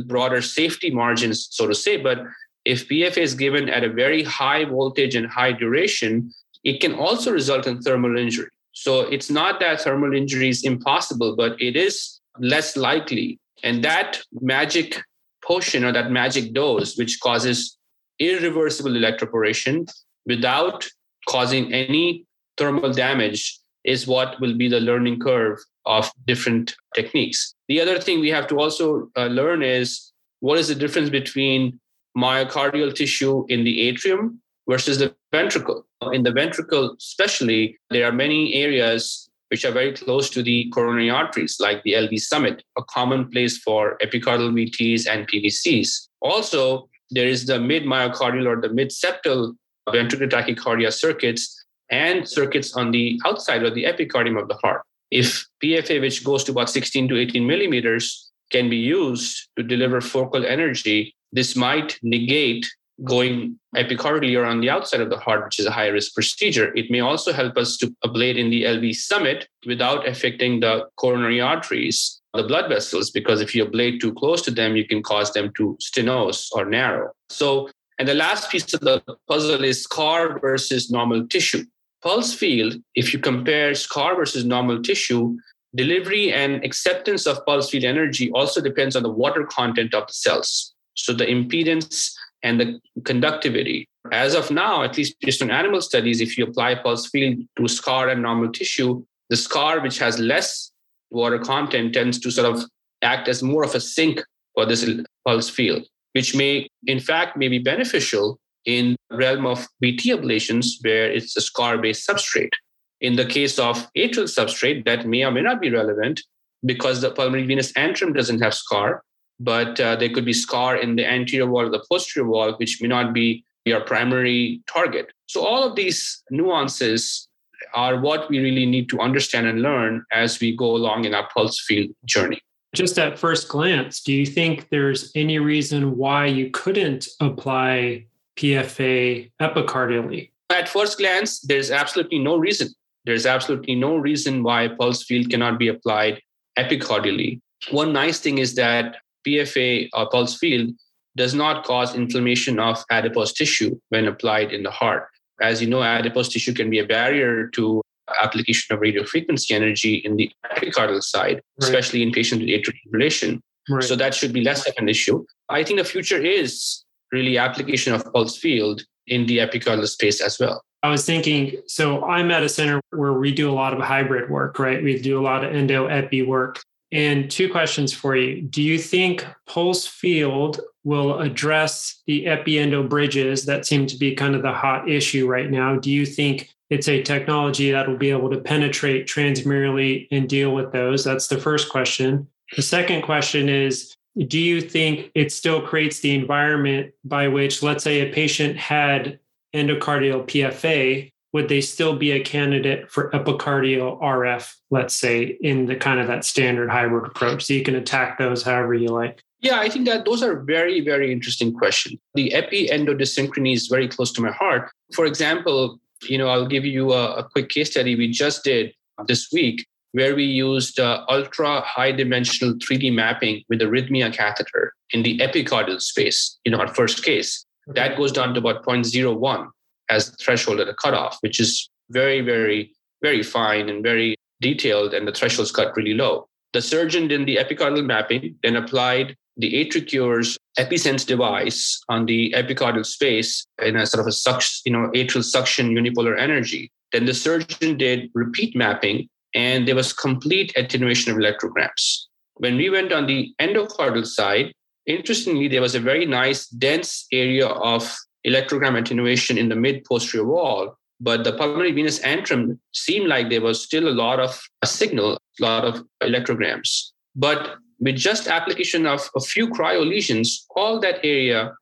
broader 0.08 0.42
safety 0.42 0.90
margins, 0.90 1.48
so 1.52 1.68
to 1.68 1.76
say. 1.76 1.98
But 1.98 2.24
if 2.66 2.90
PFA 2.90 3.20
is 3.20 3.36
given 3.36 3.70
at 3.70 3.84
a 3.84 3.90
very 3.90 4.24
high 4.24 4.66
voltage 4.66 5.16
and 5.16 5.28
high 5.28 5.52
duration, 5.52 6.34
it 6.64 6.82
can 6.82 6.96
also 6.96 7.32
result 7.32 7.68
in 7.68 7.82
thermal 7.82 8.18
injury. 8.18 8.50
So 8.74 9.02
it's 9.02 9.30
not 9.30 9.60
that 9.60 9.82
thermal 9.82 10.14
injury 10.14 10.50
is 10.50 10.66
impossible, 10.66 11.36
but 11.36 11.62
it 11.62 11.76
is 11.76 12.20
less 12.40 12.76
likely. 12.76 13.40
And 13.64 13.84
that 13.84 14.22
magic 14.42 15.02
potion 15.44 15.86
or 15.86 15.92
that 15.94 16.12
magic 16.12 16.54
dose, 16.54 16.98
which 16.98 17.20
causes 17.22 17.78
irreversible 18.20 18.92
electroporation 18.92 19.88
without 20.26 20.86
causing 21.30 21.72
any 21.72 22.26
thermal 22.58 22.92
damage, 22.92 23.60
is 23.84 24.08
what 24.08 24.40
will 24.42 24.56
be 24.58 24.68
the 24.68 24.80
learning 24.80 25.20
curve 25.20 25.60
of 25.86 26.12
different 26.26 26.76
techniques. 26.96 27.54
The 27.68 27.80
other 27.80 28.00
thing 28.00 28.20
we 28.20 28.30
have 28.30 28.48
to 28.48 28.58
also 28.58 29.10
uh, 29.16 29.28
learn 29.28 29.62
is 29.62 30.12
what 30.40 30.58
is 30.58 30.68
the 30.68 30.76
difference 30.76 31.10
between 31.10 31.80
myocardial 32.18 32.94
tissue 32.94 33.46
in 33.50 33.64
the 33.64 33.82
atrium 33.88 34.40
versus 34.68 34.98
the 35.00 35.16
ventricle. 35.32 35.86
In 36.14 36.24
the 36.24 36.32
ventricle, 36.32 36.96
especially, 36.98 37.78
there 37.90 38.08
are 38.08 38.12
many 38.12 38.54
areas 38.54 39.30
which 39.50 39.64
are 39.64 39.72
very 39.72 39.94
close 39.94 40.30
to 40.32 40.42
the 40.42 40.70
coronary 40.72 41.10
arteries, 41.10 41.58
like 41.60 41.84
the 41.84 41.94
LV 41.94 42.20
summit, 42.20 42.64
a 42.78 42.84
common 42.84 43.30
place 43.30 43.58
for 43.60 43.98
epicardial 44.04 44.52
VTs 44.52 45.08
and 45.08 45.28
PVCs. 45.28 46.08
Also, 46.22 46.90
there 47.12 47.28
is 47.28 47.46
the 47.46 47.60
mid 47.60 47.84
myocardial 47.84 48.48
or 48.48 48.60
the 48.60 48.70
mid 48.70 48.90
septal 48.90 49.56
ventricular 49.90 50.30
tachycardia 50.30 50.92
circuits 50.92 51.64
and 51.92 52.28
circuits 52.28 52.74
on 52.76 52.92
the 52.92 53.20
outside 53.26 53.64
of 53.64 53.76
the 53.76 53.84
epicardium 53.84 54.42
of 54.42 54.48
the 54.48 54.56
heart. 54.56 54.82
If 55.12 55.46
PFA, 55.64 56.02
which 56.02 56.24
goes 56.24 56.44
to 56.46 56.52
about 56.52 56.70
16 56.70 57.08
to 57.10 57.18
18 57.18 57.46
millimeters, 57.46 58.32
can 58.52 58.70
be 58.70 58.78
used 58.78 59.50
to 59.58 59.64
deliver 59.64 60.02
focal 60.02 60.46
energy, 60.46 61.15
this 61.36 61.56
might 61.56 62.00
negate 62.02 62.66
going 63.04 63.60
epicardially 63.76 64.40
or 64.40 64.46
on 64.46 64.62
the 64.62 64.70
outside 64.70 65.02
of 65.02 65.10
the 65.10 65.20
heart, 65.20 65.44
which 65.44 65.60
is 65.60 65.66
a 65.66 65.72
high 65.72 65.88
risk 65.88 66.14
procedure. 66.14 66.74
It 66.76 66.90
may 66.90 67.02
also 67.02 67.34
help 67.34 67.58
us 67.58 67.76
to 67.78 67.94
ablate 68.06 68.38
in 68.38 68.50
the 68.50 68.64
LV 68.64 68.96
summit 68.96 69.50
without 69.66 70.08
affecting 70.08 70.62
the 70.62 70.88
coronary 70.96 71.42
arteries, 71.42 72.22
the 72.34 72.44
blood 72.44 72.70
vessels, 72.70 73.12
because 73.12 73.42
if 73.42 73.54
you 73.54 73.66
ablate 73.66 74.00
too 74.00 74.14
close 74.14 74.42
to 74.44 74.52
them, 74.52 74.78
you 74.78 74.88
can 74.88 75.04
cause 75.04 75.34
them 75.34 75.52
to 75.58 75.78
stenose 75.82 76.48
or 76.54 76.64
narrow. 76.64 77.12
So, 77.30 77.70
and 78.00 78.08
the 78.08 78.14
last 78.14 78.50
piece 78.50 78.74
of 78.74 78.80
the 78.80 79.04
puzzle 79.28 79.64
is 79.64 79.84
scar 79.84 80.40
versus 80.40 80.90
normal 80.90 81.28
tissue. 81.28 81.66
Pulse 82.02 82.34
field, 82.34 82.76
if 82.94 83.12
you 83.12 83.20
compare 83.20 83.76
scar 83.76 84.16
versus 84.16 84.46
normal 84.46 84.82
tissue, 84.82 85.36
delivery 85.76 86.32
and 86.32 86.64
acceptance 86.64 87.26
of 87.28 87.46
pulse 87.46 87.70
field 87.70 87.84
energy 87.84 88.32
also 88.32 88.62
depends 88.62 88.96
on 88.96 89.04
the 89.04 89.10
water 89.10 89.44
content 89.44 89.94
of 89.94 90.08
the 90.08 90.14
cells. 90.14 90.75
So 90.96 91.14
the 91.14 91.26
impedance 91.26 92.12
and 92.44 92.60
the 92.60 92.80
conductivity. 93.04 93.88
As 94.12 94.36
of 94.36 94.52
now, 94.52 94.84
at 94.84 94.98
least 94.98 95.16
based 95.20 95.42
on 95.42 95.52
animal 95.52 95.82
studies, 95.82 96.22
if 96.22 96.38
you 96.38 96.46
apply 96.46 96.76
pulse 96.76 97.08
field 97.10 97.40
to 97.58 97.68
scar 97.68 98.10
and 98.10 98.22
normal 98.22 98.52
tissue, 98.52 99.04
the 99.30 99.36
scar, 99.36 99.82
which 99.82 99.98
has 99.98 100.20
less 100.20 100.72
water 101.10 101.40
content, 101.40 101.94
tends 101.94 102.20
to 102.20 102.32
sort 102.32 102.54
of 102.54 102.64
act 103.02 103.28
as 103.28 103.42
more 103.42 103.64
of 103.64 103.74
a 103.74 103.80
sink 103.80 104.22
for 104.54 104.66
this 104.66 104.88
pulse 105.26 105.50
field, 105.50 105.86
which 106.14 106.36
may, 106.36 106.68
in 106.86 107.00
fact, 107.00 107.36
may 107.36 107.48
be 107.48 107.60
beneficial 107.60 108.40
in 108.66 108.96
realm 109.12 109.46
of 109.46 109.68
VT 109.84 110.16
ablations 110.16 110.68
where 110.82 111.12
it's 111.12 111.36
a 111.38 111.42
scar-based 111.42 112.08
substrate. 112.08 112.54
In 113.02 113.16
the 113.16 113.26
case 113.26 113.60
of 113.60 113.88
atrial 113.98 114.26
substrate, 114.26 114.86
that 114.86 115.06
may 115.06 115.24
or 115.24 115.32
may 115.32 115.42
not 115.42 115.62
be 115.62 115.70
relevant 115.70 116.22
because 116.66 117.02
the 117.02 117.12
pulmonary 117.12 117.46
venous 117.46 117.72
antrum 117.74 118.16
doesn't 118.16 118.42
have 118.42 118.54
scar, 118.54 119.04
but 119.40 119.80
uh, 119.80 119.96
there 119.96 120.10
could 120.10 120.26
be 120.26 120.34
scar 120.34 120.78
in 120.78 120.96
the 120.96 121.06
anterior 121.06 121.48
wall 121.48 121.66
or 121.66 121.70
the 121.70 121.84
posterior 121.90 122.28
wall, 122.28 122.54
which 122.54 122.82
may 122.82 122.88
not 122.88 123.14
be 123.14 123.44
your 123.66 123.82
primary 123.82 124.62
target. 124.68 125.12
So, 125.28 125.46
all 125.46 125.64
of 125.64 125.76
these 125.76 126.24
nuances 126.30 127.28
are 127.74 128.00
what 128.00 128.30
we 128.30 128.40
really 128.40 128.66
need 128.66 128.90
to 128.90 129.00
understand 129.00 129.48
and 129.48 129.62
learn 129.62 130.06
as 130.12 130.40
we 130.40 130.56
go 130.56 130.76
along 130.76 131.06
in 131.06 131.14
our 131.14 131.28
pulse 131.34 131.60
field 131.60 131.90
journey. 132.06 132.40
Just 132.74 133.00
at 133.00 133.18
first 133.18 133.48
glance, 133.48 134.02
do 134.02 134.14
you 134.14 134.26
think 134.26 134.70
there's 134.70 135.12
any 135.16 135.40
reason 135.40 135.98
why 135.98 136.26
you 136.26 136.50
couldn't 136.52 137.08
apply 137.22 138.06
PFA 138.38 139.32
epicardially? 139.42 140.30
At 140.50 140.70
first 140.70 140.98
glance, 140.98 141.40
there's 141.40 141.72
absolutely 141.72 142.20
no 142.20 142.38
reason. 142.38 142.70
There's 143.06 143.26
absolutely 143.26 143.76
no 143.76 143.98
reason 143.98 144.44
why 144.44 144.68
pulse 144.68 145.04
field 145.04 145.30
cannot 145.30 145.58
be 145.58 145.70
applied 145.70 146.22
epicardially. 146.58 147.40
One 147.72 147.94
nice 147.94 148.20
thing 148.20 148.40
is 148.40 148.56
that 148.56 148.98
PFA 149.26 149.90
or 149.94 150.10
pulse 150.10 150.38
field 150.38 150.72
does 151.16 151.34
not 151.34 151.66
cause 151.66 151.96
inflammation 151.96 152.60
of 152.60 152.84
adipose 152.92 153.34
tissue 153.34 153.80
when 153.90 154.06
applied 154.06 154.52
in 154.52 154.64
the 154.64 154.72
heart. 154.72 155.08
As 155.42 155.62
you 155.62 155.68
know, 155.68 155.84
adipose 155.84 156.30
tissue 156.30 156.54
can 156.54 156.70
be 156.70 156.80
a 156.80 156.86
barrier 156.86 157.48
to 157.50 157.82
application 158.22 158.76
of 158.76 158.82
radio 158.82 159.04
frequency 159.04 159.54
energy 159.54 159.96
in 159.96 160.16
the 160.16 160.32
epicardial 160.54 161.02
side, 161.02 161.36
right. 161.36 161.44
especially 161.60 162.04
in 162.04 162.12
patients 162.12 162.42
with 162.42 162.50
atrial 162.50 162.76
fibrillation. 162.88 163.40
Right. 163.70 163.84
So 163.84 163.96
that 163.96 164.14
should 164.14 164.32
be 164.32 164.42
less 164.42 164.68
of 164.68 164.74
an 164.78 164.90
issue. 164.90 165.26
I 165.50 165.64
think 165.64 165.80
the 165.80 165.86
future 165.86 166.22
is 166.22 166.84
really 167.12 167.38
application 167.38 167.94
of 167.94 168.12
pulse 168.14 168.38
field 168.38 168.84
in 169.08 169.26
the 169.26 169.40
epicardial 169.40 169.88
space 169.88 170.22
as 170.22 170.40
well. 170.40 170.62
I 170.84 170.90
was 170.90 171.04
thinking, 171.04 171.56
so 171.66 172.06
I'm 172.06 172.30
at 172.30 172.44
a 172.44 172.50
center 172.50 172.80
where 172.92 173.14
we 173.14 173.34
do 173.34 173.50
a 173.50 173.54
lot 173.54 173.74
of 173.74 173.80
hybrid 173.80 174.30
work, 174.30 174.60
right? 174.60 174.84
We 174.84 175.02
do 175.02 175.20
a 175.20 175.24
lot 175.24 175.44
of 175.44 175.54
endo 175.54 175.88
epi 175.88 176.22
work. 176.22 176.62
And 176.96 177.30
two 177.30 177.50
questions 177.50 177.92
for 177.92 178.16
you. 178.16 178.42
Do 178.42 178.64
you 178.64 178.80
think 178.80 179.26
pulse 179.48 179.86
field 179.86 180.62
will 180.86 181.20
address 181.20 182.02
the 182.08 182.24
epiendo 182.24 182.88
bridges 182.88 183.46
that 183.48 183.66
seem 183.66 183.86
to 183.88 183.98
be 183.98 184.16
kind 184.16 184.34
of 184.34 184.44
the 184.44 184.54
hot 184.54 184.90
issue 184.90 185.28
right 185.28 185.52
now? 185.52 185.76
Do 185.76 185.92
you 185.92 186.06
think 186.06 186.56
it's 186.70 186.88
a 186.88 187.04
technology 187.04 187.70
that 187.72 187.90
will 187.90 187.98
be 187.98 188.12
able 188.12 188.30
to 188.30 188.40
penetrate 188.40 189.08
transmurally 189.08 190.08
and 190.10 190.30
deal 190.30 190.56
with 190.56 190.72
those? 190.72 191.04
That's 191.04 191.28
the 191.28 191.38
first 191.38 191.70
question. 191.70 192.30
The 192.56 192.62
second 192.62 193.02
question 193.02 193.50
is 193.50 193.94
Do 194.30 194.40
you 194.40 194.62
think 194.62 195.12
it 195.16 195.34
still 195.34 195.62
creates 195.62 196.00
the 196.00 196.16
environment 196.16 196.94
by 197.04 197.28
which, 197.28 197.62
let's 197.62 197.84
say, 197.84 198.00
a 198.00 198.14
patient 198.14 198.56
had 198.56 199.20
endocardial 199.54 200.26
PFA, 200.26 201.12
would 201.36 201.50
they 201.50 201.60
still 201.60 201.98
be 201.98 202.12
a 202.12 202.24
candidate 202.24 202.90
for 202.90 203.12
epicardial 203.12 204.02
RF, 204.02 204.56
let's 204.72 204.96
say, 204.96 205.38
in 205.42 205.66
the 205.66 205.76
kind 205.76 206.00
of 206.00 206.08
that 206.08 206.24
standard 206.24 206.70
hybrid 206.70 207.08
approach? 207.08 207.44
So 207.44 207.54
you 207.54 207.62
can 207.62 207.76
attack 207.76 208.18
those 208.18 208.42
however 208.42 208.74
you 208.74 208.88
like. 208.88 209.22
Yeah, 209.42 209.60
I 209.60 209.68
think 209.68 209.86
that 209.86 210.06
those 210.06 210.24
are 210.24 210.40
very, 210.40 210.80
very 210.80 211.12
interesting 211.12 211.52
questions. 211.54 212.00
The 212.14 212.34
epi 212.34 212.70
endodysynchrony 212.70 213.54
is 213.54 213.68
very 213.68 213.90
close 213.90 214.14
to 214.14 214.22
my 214.22 214.32
heart. 214.32 214.72
For 214.94 215.06
example, 215.06 215.78
you 216.04 216.18
know, 216.18 216.30
I'll 216.30 216.48
give 216.48 216.64
you 216.64 216.94
a, 216.94 217.16
a 217.16 217.24
quick 217.26 217.50
case 217.50 217.72
study 217.72 217.98
we 217.98 218.10
just 218.10 218.46
did 218.46 218.74
this 219.06 219.28
week 219.34 219.68
where 219.92 220.16
we 220.16 220.24
used 220.24 220.80
uh, 220.80 221.04
ultra 221.10 221.60
high 221.60 221.92
dimensional 221.92 222.54
3D 222.54 222.94
mapping 222.94 223.44
with 223.50 223.62
a 223.62 223.66
RHYTHMIA 223.66 224.14
catheter 224.14 224.74
in 224.92 225.04
the 225.04 225.18
epicardial 225.18 225.82
space, 225.82 226.40
in 226.46 226.54
our 226.54 226.70
first 226.74 227.04
case. 227.04 227.46
Okay. 227.70 227.82
That 227.82 227.98
goes 227.98 228.14
down 228.14 228.34
to 228.36 228.40
about 228.40 228.64
0.01 228.64 229.50
as 229.90 230.12
the 230.12 230.18
threshold 230.18 230.60
at 230.60 230.70
a 230.70 230.74
cutoff, 230.74 231.18
which 231.22 231.40
is 231.40 231.70
very, 231.90 232.22
very, 232.22 232.74
very 233.02 233.24
fine 233.24 233.70
and 233.70 233.84
very 233.84 234.16
detailed, 234.42 234.94
and 234.94 235.08
the 235.08 235.12
threshold's 235.12 235.52
cut 235.52 235.76
really 235.76 235.94
low. 235.94 236.28
The 236.54 236.62
surgeon 236.62 237.08
did 237.08 237.26
the 237.26 237.38
epicardial 237.38 237.86
mapping, 237.86 238.36
then 238.44 238.56
applied 238.56 239.16
the 239.38 239.54
AtriCure's 239.54 240.38
EpiSense 240.58 241.06
device 241.06 241.82
on 241.90 242.06
the 242.06 242.34
epicardial 242.36 242.86
space 242.86 243.46
in 243.62 243.76
a 243.76 243.86
sort 243.86 244.02
of 244.02 244.08
a 244.08 244.12
suction, 244.12 244.62
you 244.66 244.72
know, 244.72 244.90
atrial 244.92 245.24
suction 245.24 245.76
unipolar 245.76 246.18
energy. 246.18 246.72
Then 246.94 247.06
the 247.06 247.14
surgeon 247.14 247.78
did 247.78 248.10
repeat 248.14 248.56
mapping, 248.56 249.10
and 249.34 249.68
there 249.68 249.76
was 249.76 249.92
complete 249.92 250.54
attenuation 250.56 251.12
of 251.12 251.18
electrograms. 251.18 252.06
When 252.36 252.56
we 252.56 252.70
went 252.70 252.94
on 252.94 253.06
the 253.06 253.34
endocardial 253.42 254.06
side, 254.06 254.54
interestingly, 254.86 255.50
there 255.50 255.62
was 255.62 255.76
a 255.76 255.80
very 255.80 256.06
nice 256.06 256.48
dense 256.48 257.06
area 257.12 257.48
of 257.48 257.94
electrogram 258.26 258.78
attenuation 258.78 259.38
in 259.38 259.50
the 259.50 259.56
mid 259.56 259.84
posterior 259.86 260.26
wall. 260.26 260.78
But 261.00 261.24
the 261.24 261.34
pulmonary 261.34 261.74
venous 261.74 262.00
antrum 262.00 262.58
seemed 262.74 263.08
like 263.08 263.30
there 263.30 263.42
was 263.42 263.62
still 263.62 263.88
a 263.88 263.98
lot 264.04 264.20
of 264.20 264.42
a 264.62 264.68
signal, 264.68 265.18
a 265.40 265.44
lot 265.44 265.66
of 265.66 265.84
electrograms. 266.02 266.92
But 267.16 267.56
with 267.80 267.98
just 267.98 268.28
application 268.28 268.86
of 268.86 269.10
a 269.16 269.20
few 269.20 269.50
cryo 269.50 269.86
lesions, 269.86 270.46
all 270.56 270.80
that 270.80 271.00
area 271.04 271.54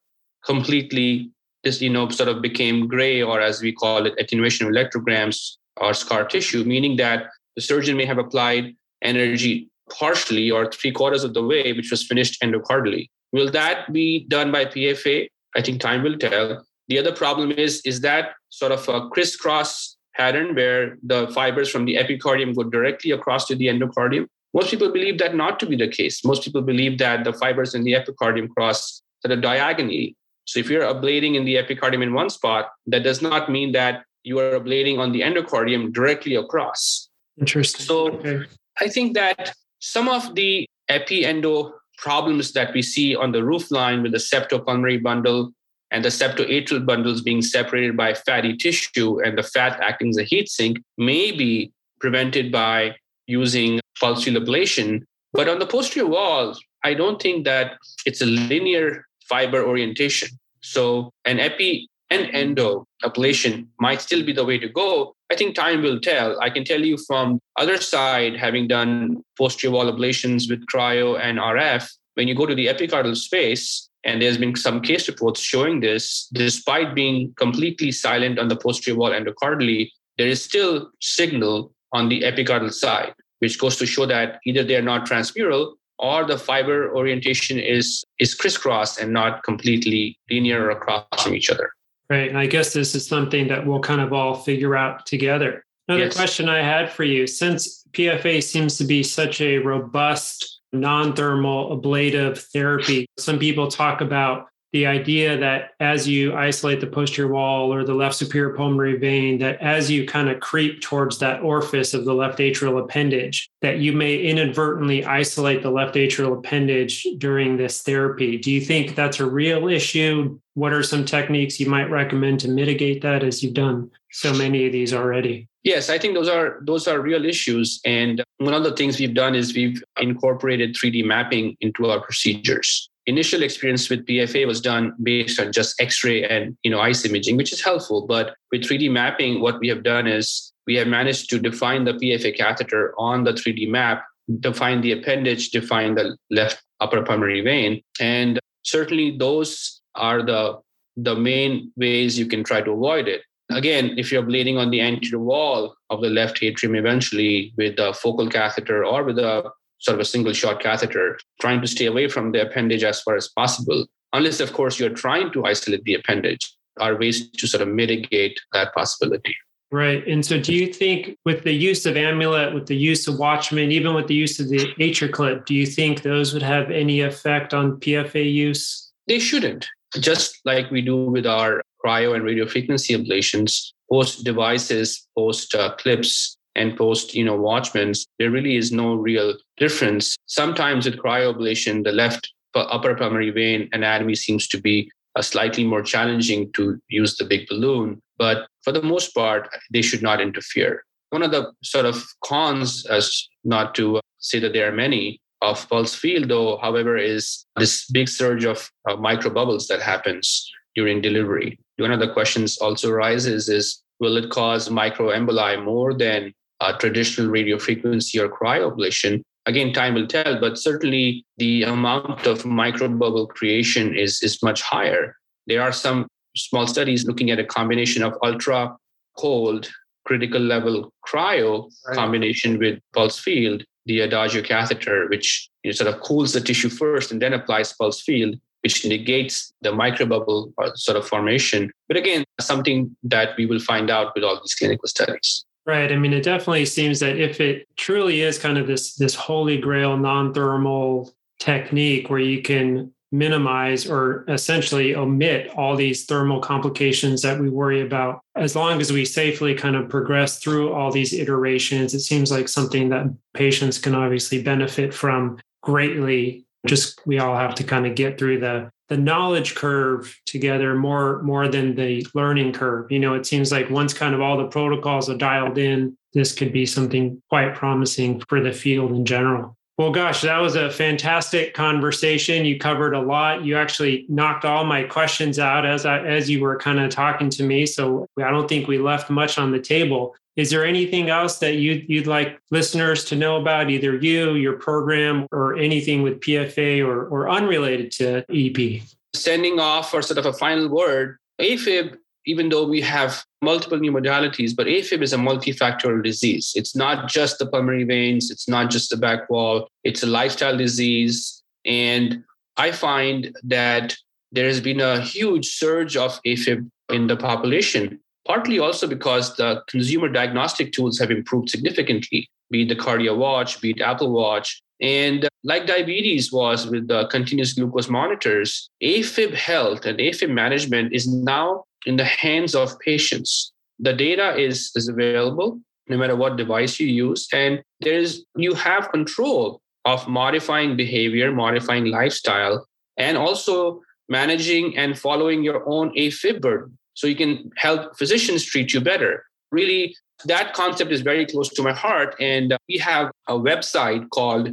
completely 0.45 1.31
this 1.63 1.81
you 1.81 1.89
know 1.89 2.09
sort 2.09 2.29
of 2.29 2.41
became 2.41 2.87
gray 2.87 3.21
or 3.21 3.39
as 3.41 3.61
we 3.61 3.71
call 3.71 4.05
it 4.05 4.13
attenuation 4.19 4.67
of 4.67 4.73
electrograms 4.73 5.57
or 5.77 5.93
scar 5.93 6.25
tissue 6.25 6.63
meaning 6.63 6.97
that 6.97 7.27
the 7.55 7.61
surgeon 7.61 7.97
may 7.97 8.05
have 8.05 8.17
applied 8.17 8.75
energy 9.01 9.69
partially 9.89 10.51
or 10.51 10.71
three 10.71 10.91
quarters 10.91 11.23
of 11.23 11.33
the 11.33 11.43
way 11.43 11.73
which 11.73 11.91
was 11.91 12.05
finished 12.05 12.41
endocardially 12.41 13.07
will 13.31 13.49
that 13.49 13.91
be 13.91 14.25
done 14.27 14.51
by 14.51 14.65
pfa 14.65 15.27
i 15.55 15.61
think 15.61 15.79
time 15.79 16.03
will 16.03 16.17
tell 16.17 16.65
the 16.87 16.99
other 16.99 17.15
problem 17.15 17.51
is 17.51 17.81
is 17.85 18.01
that 18.01 18.33
sort 18.49 18.71
of 18.71 18.87
a 18.89 19.09
crisscross 19.09 19.97
pattern 20.15 20.53
where 20.55 20.97
the 21.01 21.27
fibers 21.33 21.69
from 21.69 21.85
the 21.85 21.95
epicardium 21.95 22.55
go 22.55 22.63
directly 22.63 23.11
across 23.11 23.47
to 23.47 23.55
the 23.55 23.67
endocardium 23.67 24.27
most 24.53 24.69
people 24.69 24.91
believe 24.91 25.17
that 25.17 25.35
not 25.35 25.59
to 25.61 25.65
be 25.65 25.75
the 25.75 25.87
case. 25.87 26.23
Most 26.23 26.43
people 26.43 26.61
believe 26.61 26.99
that 26.99 27.23
the 27.23 27.33
fibers 27.33 27.73
in 27.73 27.83
the 27.83 27.93
epicardium 27.93 28.49
cross 28.49 29.01
sort 29.21 29.31
of 29.31 29.41
diagonally. 29.41 30.15
So 30.45 30.59
if 30.59 30.69
you're 30.69 30.83
ablating 30.83 31.35
in 31.35 31.45
the 31.45 31.55
epicardium 31.55 32.03
in 32.03 32.13
one 32.13 32.29
spot, 32.29 32.69
that 32.87 33.03
does 33.03 33.21
not 33.21 33.49
mean 33.49 33.71
that 33.71 34.03
you 34.23 34.39
are 34.39 34.59
ablating 34.59 34.99
on 34.99 35.11
the 35.11 35.21
endocardium 35.21 35.91
directly 35.91 36.35
across. 36.35 37.09
Interesting. 37.39 37.85
So 37.85 38.11
okay. 38.11 38.45
I 38.79 38.87
think 38.89 39.15
that 39.15 39.53
some 39.79 40.07
of 40.07 40.35
the 40.35 40.67
epi-endo 40.87 41.73
problems 41.97 42.51
that 42.53 42.73
we 42.73 42.81
see 42.81 43.15
on 43.15 43.31
the 43.31 43.43
roof 43.43 43.71
line 43.71 44.01
with 44.03 44.11
the 44.11 44.17
septopulmonary 44.17 45.01
bundle 45.01 45.51
and 45.91 46.03
the 46.03 46.09
septoatrial 46.09 46.85
bundles 46.85 47.21
being 47.21 47.41
separated 47.41 47.95
by 47.95 48.13
fatty 48.13 48.57
tissue 48.57 49.19
and 49.23 49.37
the 49.37 49.43
fat 49.43 49.79
acting 49.81 50.09
as 50.09 50.17
a 50.17 50.23
heat 50.23 50.49
sink 50.49 50.79
may 50.97 51.31
be 51.31 51.71
prevented 51.99 52.51
by 52.51 52.95
using 53.27 53.79
pulse 53.99 54.23
field 54.23 54.43
ablation. 54.43 55.03
But 55.31 55.47
on 55.47 55.59
the 55.59 55.67
posterior 55.67 56.09
wall, 56.09 56.57
I 56.83 56.93
don't 56.93 57.21
think 57.21 57.45
that 57.45 57.77
it's 58.05 58.21
a 58.21 58.25
linear 58.25 59.05
fiber 59.29 59.63
orientation. 59.63 60.29
So 60.61 61.11
an 61.25 61.39
epi 61.39 61.87
and 62.13 62.33
endo 62.33 62.85
ablation 63.03 63.67
might 63.79 64.01
still 64.01 64.23
be 64.23 64.33
the 64.33 64.45
way 64.45 64.57
to 64.59 64.69
go. 64.69 65.15
I 65.31 65.35
think 65.35 65.55
time 65.55 65.81
will 65.81 65.99
tell. 65.99 66.39
I 66.41 66.49
can 66.49 66.63
tell 66.63 66.81
you 66.81 66.97
from 67.07 67.39
other 67.57 67.77
side, 67.77 68.35
having 68.35 68.67
done 68.67 69.23
posterior 69.37 69.73
wall 69.73 69.91
ablations 69.91 70.49
with 70.49 70.65
cryo 70.67 71.19
and 71.19 71.39
RF, 71.39 71.89
when 72.15 72.27
you 72.27 72.35
go 72.35 72.45
to 72.45 72.55
the 72.55 72.67
epicardial 72.67 73.17
space, 73.17 73.89
and 74.03 74.21
there's 74.21 74.37
been 74.37 74.55
some 74.55 74.81
case 74.81 75.07
reports 75.07 75.39
showing 75.39 75.79
this, 75.79 76.27
despite 76.33 76.93
being 76.93 77.33
completely 77.37 77.91
silent 77.91 78.37
on 78.37 78.49
the 78.49 78.55
posterior 78.55 78.99
wall 78.99 79.11
endocardially, 79.11 79.89
there 80.17 80.27
is 80.27 80.43
still 80.43 80.91
signal 81.01 81.73
on 81.93 82.09
the 82.09 82.21
epicardial 82.21 82.71
side 82.71 83.13
which 83.43 83.59
goes 83.59 83.75
to 83.75 83.85
show 83.85 84.05
that 84.05 84.39
either 84.45 84.63
they're 84.63 84.89
not 84.93 85.05
transmural 85.05 85.73
or 85.99 86.25
the 86.25 86.37
fiber 86.37 86.95
orientation 86.95 87.59
is 87.59 88.05
is 88.17 88.33
crisscross 88.33 88.97
and 88.97 89.11
not 89.11 89.43
completely 89.43 90.17
linear 90.31 90.69
across 90.69 91.23
from 91.23 91.35
each 91.35 91.49
other. 91.49 91.69
Right. 92.09 92.29
And 92.29 92.37
I 92.37 92.47
guess 92.47 92.73
this 92.73 92.95
is 92.95 93.07
something 93.07 93.47
that 93.47 93.65
we'll 93.65 93.79
kind 93.79 94.01
of 94.01 94.13
all 94.13 94.35
figure 94.35 94.75
out 94.75 95.05
together. 95.05 95.65
Another 95.87 96.05
yes. 96.05 96.15
question 96.15 96.49
I 96.49 96.61
had 96.61 96.91
for 96.91 97.03
you 97.03 97.27
since 97.27 97.85
PFA 97.91 98.43
seems 98.43 98.77
to 98.77 98.85
be 98.85 99.03
such 99.03 99.41
a 99.41 99.57
robust 99.57 100.61
non 100.71 101.15
thermal 101.15 101.71
ablative 101.73 102.39
therapy, 102.39 103.07
some 103.17 103.39
people 103.39 103.67
talk 103.67 104.01
about 104.01 104.47
the 104.73 104.87
idea 104.87 105.37
that 105.37 105.71
as 105.79 106.07
you 106.07 106.33
isolate 106.33 106.81
the 106.81 106.87
posterior 106.87 107.31
wall 107.31 107.71
or 107.71 107.85
the 107.85 107.93
left 107.93 108.15
superior 108.15 108.55
pulmonary 108.55 108.97
vein, 108.97 109.37
that 109.37 109.61
as 109.61 109.89
you 109.89 110.05
kind 110.05 110.29
of 110.29 110.39
creep 110.39 110.81
towards 110.81 111.19
that 111.19 111.41
orifice 111.43 111.93
of 111.93 112.05
the 112.05 112.13
left 112.13 112.39
atrial 112.39 112.83
appendage, 112.83 113.49
that 113.61 113.77
you 113.77 113.93
may 113.93 114.17
inadvertently 114.17 115.05
isolate 115.05 115.61
the 115.61 115.69
left 115.69 115.93
atrial 115.93 116.35
appendage 116.35 117.05
during 117.19 117.55
this 117.55 117.83
therapy. 117.83 118.37
Do 118.37 118.51
you 118.51 118.61
think 118.61 118.95
that's 118.95 119.19
a 119.19 119.29
real 119.29 119.67
issue? 119.67 120.39
What 120.55 120.73
are 120.73 120.83
some 120.83 121.05
techniques 121.05 121.59
you 121.59 121.69
might 121.69 121.91
recommend 121.91 122.39
to 122.41 122.47
mitigate 122.47 123.03
that 123.03 123.23
as 123.23 123.43
you've 123.43 123.53
done 123.53 123.91
so 124.11 124.33
many 124.33 124.65
of 124.65 124.71
these 124.71 124.91
already? 124.91 125.47
Yes, 125.61 125.91
I 125.91 125.99
think 125.99 126.15
those 126.15 126.27
are 126.27 126.59
those 126.63 126.87
are 126.87 126.99
real 126.99 127.25
issues. 127.25 127.79
And 127.85 128.23
one 128.39 128.53
of 128.53 128.63
the 128.63 128.75
things 128.75 128.99
we've 128.99 129.13
done 129.13 129.33
is 129.33 129.53
we've 129.53 129.81
incorporated 129.99 130.75
3D 130.75 131.05
mapping 131.05 131.55
into 131.61 131.85
our 131.89 132.01
procedures 132.01 132.89
initial 133.05 133.43
experience 133.43 133.89
with 133.89 134.05
PFA 134.05 134.47
was 134.47 134.61
done 134.61 134.93
based 135.01 135.39
on 135.39 135.51
just 135.51 135.79
X-ray 135.79 136.23
and 136.23 136.57
you 136.63 136.71
know 136.71 136.79
ICE 136.79 137.05
imaging, 137.05 137.37
which 137.37 137.53
is 137.53 137.61
helpful. 137.61 138.05
But 138.07 138.35
with 138.51 138.63
3D 138.63 138.91
mapping, 138.91 139.41
what 139.41 139.59
we 139.59 139.67
have 139.67 139.83
done 139.83 140.07
is 140.07 140.51
we 140.65 140.75
have 140.75 140.87
managed 140.87 141.29
to 141.31 141.39
define 141.39 141.83
the 141.83 141.93
PFA 141.93 142.37
catheter 142.37 142.93
on 142.97 143.23
the 143.23 143.33
3D 143.33 143.69
map, 143.69 144.05
define 144.39 144.81
the 144.81 144.93
appendage, 144.93 145.49
define 145.49 145.95
the 145.95 146.17
left 146.31 146.63
upper 146.79 147.03
pulmonary 147.03 147.41
vein, 147.41 147.81
and 147.99 148.39
certainly 148.63 149.17
those 149.17 149.81
are 149.95 150.23
the 150.23 150.59
the 150.95 151.15
main 151.15 151.71
ways 151.75 152.19
you 152.19 152.27
can 152.27 152.43
try 152.43 152.61
to 152.61 152.71
avoid 152.71 153.07
it. 153.07 153.23
Again, 153.49 153.95
if 153.97 154.11
you're 154.11 154.23
bleeding 154.23 154.57
on 154.57 154.69
the 154.69 154.81
anterior 154.81 155.19
wall 155.19 155.75
of 155.89 156.01
the 156.01 156.09
left 156.09 156.41
atrium 156.41 156.75
eventually 156.75 157.53
with 157.57 157.79
a 157.79 157.93
focal 157.93 158.29
catheter 158.29 158.85
or 158.85 159.03
with 159.03 159.19
a 159.19 159.51
sort 159.83 159.95
of 159.95 160.01
a 160.01 160.05
single 160.05 160.33
shot 160.33 160.61
catheter, 160.61 161.19
trying 161.41 161.61
to 161.61 161.67
stay 161.67 161.85
away 161.85 162.07
from 162.07 162.31
the 162.31 162.41
appendage 162.41 162.83
as 162.83 163.01
far 163.01 163.15
as 163.15 163.27
possible. 163.27 163.85
Unless, 164.13 164.39
of 164.39 164.53
course, 164.53 164.79
you're 164.79 164.89
trying 164.89 165.31
to 165.33 165.45
isolate 165.45 165.83
the 165.83 165.95
appendage, 165.95 166.53
are 166.79 166.97
ways 166.97 167.29
to 167.29 167.47
sort 167.47 167.61
of 167.61 167.67
mitigate 167.67 168.39
that 168.53 168.73
possibility. 168.73 169.35
Right. 169.71 170.05
And 170.07 170.23
so, 170.23 170.39
do 170.39 170.53
you 170.53 170.71
think 170.71 171.17
with 171.25 171.43
the 171.43 171.51
use 171.51 171.85
of 171.85 171.97
amulet, 171.97 172.53
with 172.53 172.67
the 172.67 172.77
use 172.77 173.07
of 173.07 173.17
Watchman, 173.17 173.71
even 173.71 173.95
with 173.95 174.07
the 174.07 174.13
use 174.13 174.39
of 174.39 174.47
the 174.49 174.59
AtriClip, 174.79 175.45
do 175.45 175.55
you 175.55 175.65
think 175.65 176.03
those 176.03 176.31
would 176.31 176.43
have 176.43 176.69
any 176.69 177.01
effect 177.01 177.53
on 177.53 177.79
PFA 177.79 178.31
use? 178.31 178.91
They 179.07 179.19
shouldn't. 179.19 179.67
Just 179.99 180.39
like 180.45 180.69
we 180.69 180.81
do 180.81 181.05
with 181.05 181.25
our 181.25 181.61
cryo 181.83 182.15
and 182.15 182.23
radiofrequency 182.23 182.95
ablations, 182.95 183.71
post 183.91 184.23
devices, 184.23 185.07
post 185.17 185.55
uh, 185.55 185.75
clips, 185.75 186.37
and 186.55 186.77
post 186.77 187.13
you 187.13 187.25
know 187.25 187.37
watchmans 187.37 188.05
there 188.19 188.31
really 188.31 188.57
is 188.57 188.71
no 188.71 188.95
real 188.95 189.35
difference. 189.57 190.15
Sometimes 190.27 190.85
with 190.85 190.97
cryoablation 190.97 191.83
the 191.83 191.91
left 191.91 192.31
upper 192.55 192.95
pulmonary 192.95 193.31
vein 193.31 193.69
anatomy 193.71 194.15
seems 194.15 194.47
to 194.47 194.61
be 194.61 194.89
a 195.15 195.23
slightly 195.23 195.63
more 195.63 195.81
challenging 195.81 196.51
to 196.53 196.79
use 196.87 197.17
the 197.17 197.25
big 197.25 197.47
balloon 197.47 198.01
but 198.17 198.47
for 198.63 198.71
the 198.71 198.81
most 198.81 199.13
part 199.13 199.49
they 199.71 199.81
should 199.81 200.01
not 200.01 200.21
interfere. 200.21 200.83
One 201.09 201.23
of 201.23 201.31
the 201.31 201.51
sort 201.63 201.85
of 201.85 202.03
cons 202.23 202.85
as 202.87 203.27
not 203.43 203.75
to 203.75 203.99
say 204.19 204.39
that 204.39 204.53
there 204.53 204.69
are 204.69 204.75
many 204.75 205.19
of 205.41 205.67
pulse 205.69 205.93
field 205.93 206.29
though 206.29 206.57
however 206.57 206.97
is 206.97 207.45
this 207.57 207.85
big 207.91 208.07
surge 208.07 208.45
of 208.45 208.69
uh, 208.89 208.95
microbubbles 208.95 209.67
that 209.67 209.81
happens 209.81 210.49
during 210.75 211.01
delivery. 211.01 211.59
One 211.77 211.91
of 211.91 211.99
the 211.99 212.13
questions 212.13 212.57
also 212.57 212.89
arises 212.89 213.49
is 213.49 213.81
will 213.99 214.17
it 214.17 214.29
cause 214.29 214.69
microemboli 214.69 215.63
more 215.63 215.93
than 215.93 216.33
uh, 216.63 216.77
traditional 216.77 217.27
radio 217.27 217.59
frequency 217.59 218.19
or 218.19 218.29
cryoablation. 218.29 219.21
Again, 219.45 219.73
time 219.73 219.93
will 219.95 220.07
tell, 220.07 220.39
but 220.39 220.57
certainly 220.57 221.25
the 221.37 221.63
amount 221.63 222.25
of 222.25 222.43
microbubble 222.43 223.27
creation 223.27 223.93
is, 223.93 224.23
is 224.23 224.41
much 224.41 224.61
higher. 224.61 225.17
There 225.47 225.61
are 225.61 225.73
some 225.73 226.07
small 226.37 226.65
studies 226.65 227.05
looking 227.05 227.31
at 227.31 227.39
a 227.39 227.43
combination 227.43 228.01
of 228.01 228.17
ultra 228.23 228.75
cold 229.17 229.69
critical 230.05 230.39
level 230.39 230.91
cryo 231.07 231.69
right. 231.87 231.95
combination 231.95 232.57
with 232.57 232.79
pulse 232.93 233.19
field, 233.19 233.63
the 233.85 233.99
Adagio 233.99 234.41
catheter, 234.41 235.07
which 235.09 235.49
you 235.63 235.69
know, 235.69 235.73
sort 235.73 235.93
of 235.93 235.99
cools 236.01 236.33
the 236.33 236.41
tissue 236.41 236.69
first 236.69 237.11
and 237.11 237.21
then 237.21 237.33
applies 237.33 237.73
pulse 237.73 238.01
field, 238.01 238.35
which 238.61 238.85
negates 238.85 239.53
the 239.61 239.71
microbubble 239.71 240.53
uh, 240.61 240.71
sort 240.75 240.97
of 240.97 241.07
formation. 241.07 241.71
But 241.87 241.97
again, 241.97 242.23
something 242.39 242.95
that 243.03 243.35
we 243.37 243.45
will 243.45 243.59
find 243.59 243.89
out 243.89 244.13
with 244.15 244.23
all 244.23 244.39
these 244.41 244.55
clinical 244.55 244.87
studies. 244.87 245.45
Right. 245.65 245.93
I 245.93 245.95
mean, 245.95 246.11
it 246.11 246.23
definitely 246.23 246.65
seems 246.65 246.99
that 246.99 247.17
if 247.17 247.39
it 247.39 247.67
truly 247.77 248.21
is 248.21 248.37
kind 248.37 248.57
of 248.57 248.67
this 248.67 248.95
this 248.95 249.15
holy 249.15 249.57
grail 249.57 249.95
non-thermal 249.95 251.13
technique 251.39 252.09
where 252.09 252.19
you 252.19 252.41
can 252.41 252.93
minimize 253.13 253.87
or 253.87 254.25
essentially 254.27 254.95
omit 254.95 255.51
all 255.55 255.75
these 255.75 256.05
thermal 256.05 256.39
complications 256.39 257.21
that 257.21 257.39
we 257.39 257.47
worry 257.47 257.81
about 257.81 258.21
as 258.35 258.55
long 258.55 258.81
as 258.81 258.91
we 258.91 259.05
safely 259.05 259.53
kind 259.53 259.75
of 259.75 259.87
progress 259.87 260.39
through 260.39 260.73
all 260.73 260.91
these 260.91 261.13
iterations 261.13 261.93
it 261.93 261.99
seems 261.99 262.31
like 262.31 262.47
something 262.47 262.89
that 262.89 263.05
patients 263.35 263.77
can 263.77 263.93
obviously 263.93 264.41
benefit 264.41 264.91
from 264.91 265.37
greatly 265.61 266.43
just 266.65 267.05
we 267.05 267.19
all 267.19 267.37
have 267.37 267.53
to 267.53 267.63
kind 267.63 267.85
of 267.85 267.93
get 267.93 268.17
through 268.17 268.39
the 268.39 268.67
the 268.93 269.01
knowledge 269.01 269.55
curve 269.55 270.15
together 270.27 270.75
more 270.75 271.19
more 271.23 271.47
than 271.47 271.73
the 271.73 272.05
learning 272.13 272.53
curve 272.53 272.91
you 272.91 272.99
know 272.99 273.15
it 273.15 273.25
seems 273.25 273.51
like 273.51 273.67
once 273.71 273.91
kind 273.91 274.13
of 274.13 274.21
all 274.21 274.37
the 274.37 274.45
protocols 274.45 275.09
are 275.09 275.17
dialed 275.17 275.57
in 275.57 275.97
this 276.13 276.31
could 276.31 276.53
be 276.53 276.63
something 276.63 277.19
quite 277.27 277.55
promising 277.55 278.19
for 278.29 278.39
the 278.39 278.53
field 278.53 278.91
in 278.91 279.03
general 279.03 279.57
well, 279.75 279.89
gosh, 279.89 280.21
that 280.21 280.37
was 280.37 280.55
a 280.55 280.69
fantastic 280.69 281.55
conversation. 281.55 282.45
You 282.45 282.59
covered 282.59 282.93
a 282.93 283.01
lot. 283.01 283.43
You 283.43 283.57
actually 283.57 284.05
knocked 284.07 284.45
all 284.45 284.65
my 284.65 284.83
questions 284.83 285.39
out 285.39 285.65
as 285.65 285.83
I, 285.83 285.97
as 286.05 286.29
you 286.29 286.41
were 286.41 286.59
kind 286.59 286.79
of 286.79 286.91
talking 286.91 287.31
to 287.31 287.43
me. 287.43 287.65
So 287.65 288.05
I 288.19 288.29
don't 288.29 288.47
think 288.47 288.67
we 288.67 288.77
left 288.77 289.09
much 289.09 289.39
on 289.39 289.51
the 289.51 289.59
table. 289.59 290.15
Is 290.35 290.49
there 290.49 290.65
anything 290.65 291.09
else 291.09 291.37
that 291.39 291.55
you, 291.55 291.83
you'd 291.87 292.07
like 292.07 292.39
listeners 292.49 293.05
to 293.05 293.15
know 293.15 293.39
about, 293.39 293.69
either 293.69 293.95
you, 293.95 294.33
your 294.33 294.53
program, 294.53 295.27
or 295.31 295.57
anything 295.57 296.01
with 296.01 296.21
PFA 296.21 296.85
or, 296.85 297.05
or 297.07 297.29
unrelated 297.29 297.91
to 297.91 298.25
EP? 298.29 298.81
Sending 299.13 299.59
off 299.59 299.91
for 299.91 300.01
sort 300.01 300.17
of 300.17 300.25
a 300.25 300.33
final 300.33 300.67
word, 300.69 301.17
AFib 301.39 301.97
even 302.25 302.49
though 302.49 302.65
we 302.65 302.81
have 302.81 303.23
multiple 303.41 303.77
new 303.77 303.91
modalities, 303.91 304.55
but 304.55 304.67
AFib 304.67 305.01
is 305.01 305.13
a 305.13 305.17
multifactorial 305.17 306.03
disease. 306.03 306.53
It's 306.55 306.75
not 306.75 307.09
just 307.09 307.39
the 307.39 307.45
pulmonary 307.45 307.83
veins, 307.83 308.31
it's 308.31 308.47
not 308.47 308.69
just 308.69 308.89
the 308.89 308.97
back 308.97 309.29
wall, 309.29 309.67
it's 309.83 310.03
a 310.03 310.07
lifestyle 310.07 310.57
disease. 310.57 311.43
And 311.65 312.23
I 312.57 312.71
find 312.71 313.35
that 313.43 313.95
there 314.31 314.47
has 314.47 314.61
been 314.61 314.79
a 314.79 315.01
huge 315.01 315.47
surge 315.47 315.97
of 315.97 316.19
AFib 316.25 316.69
in 316.89 317.07
the 317.07 317.17
population, 317.17 317.99
partly 318.25 318.59
also 318.59 318.87
because 318.87 319.35
the 319.35 319.61
consumer 319.67 320.09
diagnostic 320.09 320.71
tools 320.71 320.99
have 320.99 321.11
improved 321.11 321.49
significantly, 321.49 322.29
be 322.51 322.63
it 322.63 322.69
the 322.69 322.75
Kardia 322.75 323.15
Watch, 323.15 323.61
be 323.61 323.71
it 323.71 323.81
Apple 323.81 324.11
Watch. 324.11 324.61
And 324.81 325.25
uh, 325.25 325.29
like 325.43 325.65
diabetes 325.65 326.31
was 326.31 326.67
with 326.67 326.87
the 326.87 327.07
continuous 327.07 327.53
glucose 327.53 327.89
monitors, 327.89 328.69
AFib 328.81 329.33
health 329.33 329.85
and 329.85 329.97
AFib 329.99 330.29
management 330.29 330.93
is 330.93 331.07
now 331.07 331.63
in 331.85 331.97
the 331.97 332.05
hands 332.05 332.55
of 332.55 332.77
patients. 332.79 333.51
The 333.79 333.93
data 333.93 334.37
is, 334.37 334.71
is 334.75 334.87
available 334.87 335.59
no 335.87 335.97
matter 335.97 336.15
what 336.15 336.37
device 336.37 336.79
you 336.79 336.87
use. 336.87 337.27
And 337.33 337.61
there's 337.81 338.23
you 338.35 338.53
have 338.53 338.91
control 338.91 339.61
of 339.85 340.07
modifying 340.07 340.77
behavior, 340.77 341.31
modifying 341.31 341.85
lifestyle, 341.85 342.65
and 342.97 343.17
also 343.17 343.81
managing 344.07 344.77
and 344.77 344.97
following 344.97 345.43
your 345.43 345.67
own 345.67 345.93
AFib 345.95 346.41
burden. 346.41 346.77
So 346.93 347.07
you 347.07 347.15
can 347.15 347.51
help 347.57 347.97
physicians 347.97 348.43
treat 348.43 348.73
you 348.73 348.81
better. 348.81 349.25
Really, 349.51 349.95
that 350.25 350.53
concept 350.53 350.91
is 350.91 351.01
very 351.01 351.25
close 351.25 351.49
to 351.49 351.61
my 351.61 351.73
heart. 351.73 352.15
And 352.19 352.55
we 352.67 352.77
have 352.77 353.11
a 353.27 353.33
website 353.33 354.09
called 354.09 354.49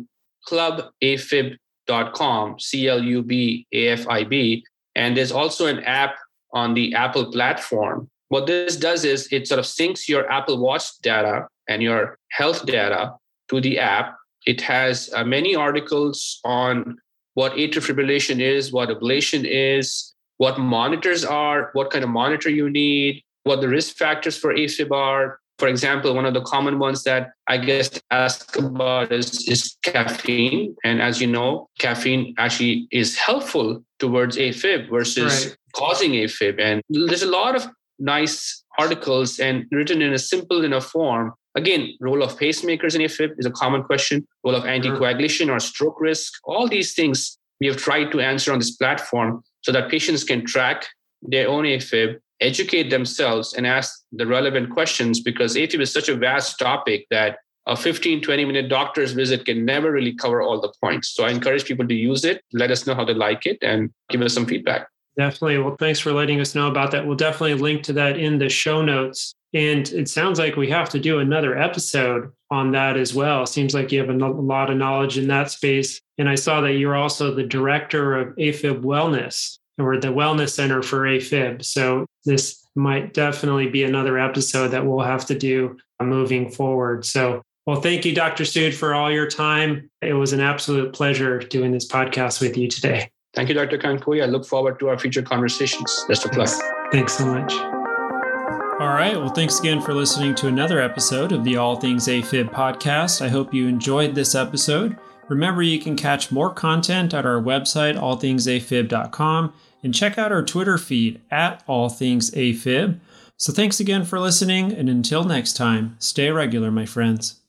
clubafib.com, 0.48 2.58
C 2.58 2.88
L 2.88 3.02
U 3.02 3.22
B 3.22 3.66
A 3.72 3.88
F 3.88 4.08
I 4.08 4.24
B. 4.24 4.64
And 4.94 5.16
there's 5.16 5.32
also 5.32 5.66
an 5.66 5.80
app 5.84 6.16
on 6.52 6.74
the 6.74 6.94
Apple 6.94 7.30
platform. 7.30 8.08
What 8.28 8.46
this 8.46 8.76
does 8.76 9.04
is 9.04 9.32
it 9.32 9.48
sort 9.48 9.58
of 9.58 9.64
syncs 9.64 10.08
your 10.08 10.30
Apple 10.30 10.58
Watch 10.58 10.98
data 11.02 11.46
and 11.68 11.82
your 11.82 12.18
health 12.30 12.66
data 12.66 13.14
to 13.48 13.60
the 13.60 13.78
app. 13.78 14.16
It 14.46 14.60
has 14.62 15.10
uh, 15.14 15.24
many 15.24 15.54
articles 15.54 16.40
on 16.44 16.98
what 17.34 17.52
atrial 17.52 17.86
fibrillation 17.86 18.40
is, 18.40 18.72
what 18.72 18.88
ablation 18.88 19.44
is, 19.44 20.09
what 20.40 20.58
monitors 20.58 21.22
are, 21.22 21.68
what 21.74 21.90
kind 21.90 22.02
of 22.02 22.08
monitor 22.08 22.48
you 22.48 22.70
need, 22.70 23.22
what 23.42 23.60
the 23.60 23.68
risk 23.68 23.96
factors 23.96 24.38
for 24.38 24.54
AFib 24.54 24.90
are. 24.90 25.38
For 25.58 25.68
example, 25.68 26.14
one 26.14 26.24
of 26.24 26.32
the 26.32 26.40
common 26.40 26.78
ones 26.78 27.02
that 27.04 27.32
I 27.46 27.58
guess 27.58 27.90
ask 28.10 28.56
about 28.56 29.12
is, 29.12 29.46
is 29.46 29.76
caffeine. 29.82 30.74
And 30.82 31.02
as 31.02 31.20
you 31.20 31.26
know, 31.26 31.68
caffeine 31.78 32.34
actually 32.38 32.88
is 32.90 33.18
helpful 33.18 33.84
towards 33.98 34.38
AFib 34.38 34.88
versus 34.88 35.48
right 35.48 35.56
causing 35.74 36.12
AFib. 36.12 36.58
And 36.58 36.82
there's 36.88 37.22
a 37.22 37.30
lot 37.30 37.54
of 37.54 37.66
nice 37.98 38.64
articles 38.78 39.38
and 39.40 39.66
written 39.70 40.00
in 40.00 40.14
a 40.14 40.18
simple 40.18 40.64
enough 40.64 40.86
form. 40.86 41.34
Again, 41.54 41.98
role 42.00 42.22
of 42.22 42.38
pacemakers 42.38 42.94
in 42.94 43.02
AFib 43.02 43.32
is 43.36 43.44
a 43.44 43.50
common 43.50 43.82
question. 43.82 44.26
Role 44.42 44.54
of 44.54 44.64
anticoagulation 44.64 45.50
or 45.50 45.60
stroke 45.60 46.00
risk. 46.00 46.32
All 46.44 46.66
these 46.66 46.94
things 46.94 47.36
we 47.60 47.66
have 47.66 47.76
tried 47.76 48.10
to 48.12 48.20
answer 48.20 48.54
on 48.54 48.58
this 48.58 48.70
platform 48.70 49.42
so 49.62 49.72
that 49.72 49.90
patients 49.90 50.24
can 50.24 50.44
track 50.44 50.86
their 51.22 51.48
own 51.48 51.64
AFib, 51.64 52.18
educate 52.40 52.90
themselves, 52.90 53.54
and 53.54 53.66
ask 53.66 54.02
the 54.12 54.26
relevant 54.26 54.70
questions 54.70 55.20
because 55.20 55.54
AFib 55.54 55.80
is 55.80 55.92
such 55.92 56.08
a 56.08 56.16
vast 56.16 56.58
topic 56.58 57.06
that 57.10 57.38
a 57.66 57.76
15, 57.76 58.22
20 58.22 58.44
minute 58.44 58.68
doctor's 58.68 59.12
visit 59.12 59.44
can 59.44 59.64
never 59.64 59.92
really 59.92 60.14
cover 60.14 60.42
all 60.42 60.60
the 60.60 60.72
points. 60.82 61.10
So 61.14 61.24
I 61.24 61.30
encourage 61.30 61.64
people 61.64 61.86
to 61.86 61.94
use 61.94 62.24
it, 62.24 62.42
let 62.52 62.70
us 62.70 62.86
know 62.86 62.94
how 62.94 63.04
they 63.04 63.14
like 63.14 63.46
it, 63.46 63.58
and 63.62 63.90
give 64.08 64.22
us 64.22 64.34
some 64.34 64.46
feedback. 64.46 64.88
Definitely. 65.16 65.58
Well, 65.58 65.76
thanks 65.78 66.00
for 66.00 66.12
letting 66.12 66.40
us 66.40 66.54
know 66.54 66.68
about 66.68 66.92
that. 66.92 67.06
We'll 67.06 67.16
definitely 67.16 67.54
link 67.54 67.82
to 67.84 67.92
that 67.94 68.18
in 68.18 68.38
the 68.38 68.48
show 68.48 68.82
notes. 68.82 69.34
And 69.52 69.88
it 69.90 70.08
sounds 70.08 70.38
like 70.38 70.56
we 70.56 70.70
have 70.70 70.88
to 70.90 71.00
do 71.00 71.18
another 71.18 71.58
episode 71.58 72.32
on 72.50 72.70
that 72.72 72.96
as 72.96 73.14
well. 73.14 73.44
Seems 73.46 73.74
like 73.74 73.90
you 73.90 73.98
have 73.98 74.08
a 74.08 74.12
lot 74.12 74.70
of 74.70 74.76
knowledge 74.76 75.18
in 75.18 75.26
that 75.28 75.50
space. 75.50 76.00
And 76.20 76.28
I 76.28 76.34
saw 76.34 76.60
that 76.60 76.74
you're 76.74 76.94
also 76.94 77.34
the 77.34 77.42
director 77.42 78.14
of 78.14 78.36
AFib 78.36 78.82
Wellness 78.82 79.56
or 79.78 79.96
the 79.96 80.08
Wellness 80.08 80.50
Center 80.50 80.82
for 80.82 81.00
AFib. 81.00 81.64
So 81.64 82.04
this 82.26 82.62
might 82.74 83.14
definitely 83.14 83.70
be 83.70 83.84
another 83.84 84.18
episode 84.18 84.68
that 84.68 84.84
we'll 84.84 85.00
have 85.00 85.24
to 85.26 85.34
do 85.34 85.78
uh, 85.98 86.04
moving 86.04 86.50
forward. 86.50 87.06
So, 87.06 87.40
well, 87.66 87.80
thank 87.80 88.04
you, 88.04 88.14
Dr. 88.14 88.44
Sood, 88.44 88.74
for 88.74 88.92
all 88.92 89.10
your 89.10 89.28
time. 89.28 89.90
It 90.02 90.12
was 90.12 90.34
an 90.34 90.40
absolute 90.40 90.92
pleasure 90.92 91.38
doing 91.38 91.72
this 91.72 91.88
podcast 91.88 92.42
with 92.42 92.54
you 92.54 92.68
today. 92.68 93.10
Thank 93.32 93.48
you, 93.48 93.54
Dr. 93.54 93.78
Kiankhooy. 93.78 94.22
I 94.22 94.26
look 94.26 94.44
forward 94.44 94.78
to 94.80 94.90
our 94.90 94.98
future 94.98 95.22
conversations. 95.22 96.04
Best 96.06 96.26
of 96.26 96.36
luck. 96.36 96.50
Thanks 96.92 97.14
so 97.14 97.24
much. 97.24 97.50
All 97.54 98.94
right. 98.94 99.16
Well, 99.16 99.30
thanks 99.30 99.58
again 99.58 99.80
for 99.80 99.94
listening 99.94 100.34
to 100.34 100.48
another 100.48 100.82
episode 100.82 101.32
of 101.32 101.44
the 101.44 101.56
All 101.56 101.76
Things 101.76 102.08
AFib 102.08 102.52
podcast. 102.52 103.24
I 103.24 103.28
hope 103.28 103.54
you 103.54 103.68
enjoyed 103.68 104.14
this 104.14 104.34
episode. 104.34 104.98
Remember, 105.30 105.62
you 105.62 105.78
can 105.78 105.94
catch 105.94 106.32
more 106.32 106.52
content 106.52 107.14
at 107.14 107.24
our 107.24 107.40
website, 107.40 107.96
allthingsafib.com, 107.96 109.52
and 109.80 109.94
check 109.94 110.18
out 110.18 110.32
our 110.32 110.42
Twitter 110.42 110.76
feed 110.76 111.20
at 111.30 111.64
allthingsafib. 111.68 112.98
So 113.36 113.52
thanks 113.52 113.78
again 113.78 114.04
for 114.04 114.18
listening, 114.18 114.72
and 114.72 114.88
until 114.88 115.22
next 115.22 115.52
time, 115.52 115.94
stay 116.00 116.30
regular, 116.30 116.72
my 116.72 116.84
friends. 116.84 117.42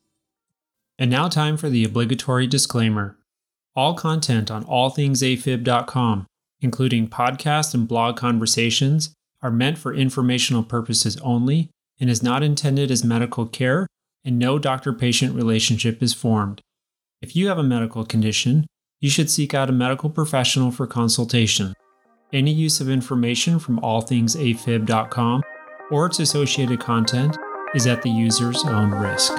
And 0.99 1.09
now, 1.09 1.27
time 1.27 1.57
for 1.57 1.69
the 1.69 1.83
obligatory 1.83 2.45
disclaimer. 2.45 3.17
All 3.75 3.95
content 3.95 4.51
on 4.51 4.63
allthingsafib.com, 4.65 6.27
including 6.59 7.07
podcast 7.07 7.73
and 7.73 7.87
blog 7.87 8.15
conversations, 8.15 9.11
are 9.41 9.49
meant 9.49 9.79
for 9.79 9.91
informational 9.91 10.61
purposes 10.61 11.17
only 11.17 11.71
and 11.99 12.11
is 12.11 12.21
not 12.21 12.43
intended 12.43 12.91
as 12.91 13.03
medical 13.03 13.47
care, 13.47 13.87
and 14.23 14.37
no 14.37 14.59
doctor 14.59 14.93
patient 14.93 15.33
relationship 15.33 16.03
is 16.03 16.13
formed. 16.13 16.61
If 17.21 17.35
you 17.35 17.49
have 17.49 17.59
a 17.59 17.63
medical 17.63 18.03
condition, 18.03 18.65
you 18.99 19.11
should 19.11 19.29
seek 19.29 19.53
out 19.53 19.69
a 19.69 19.73
medical 19.73 20.09
professional 20.09 20.71
for 20.71 20.87
consultation. 20.87 21.75
Any 22.33 22.51
use 22.51 22.81
of 22.81 22.89
information 22.89 23.59
from 23.59 23.79
allthingsafib.com 23.79 25.43
or 25.91 26.05
its 26.07 26.19
associated 26.19 26.79
content 26.79 27.37
is 27.75 27.85
at 27.85 28.01
the 28.01 28.09
user's 28.09 28.63
own 28.65 28.89
risk. 28.89 29.33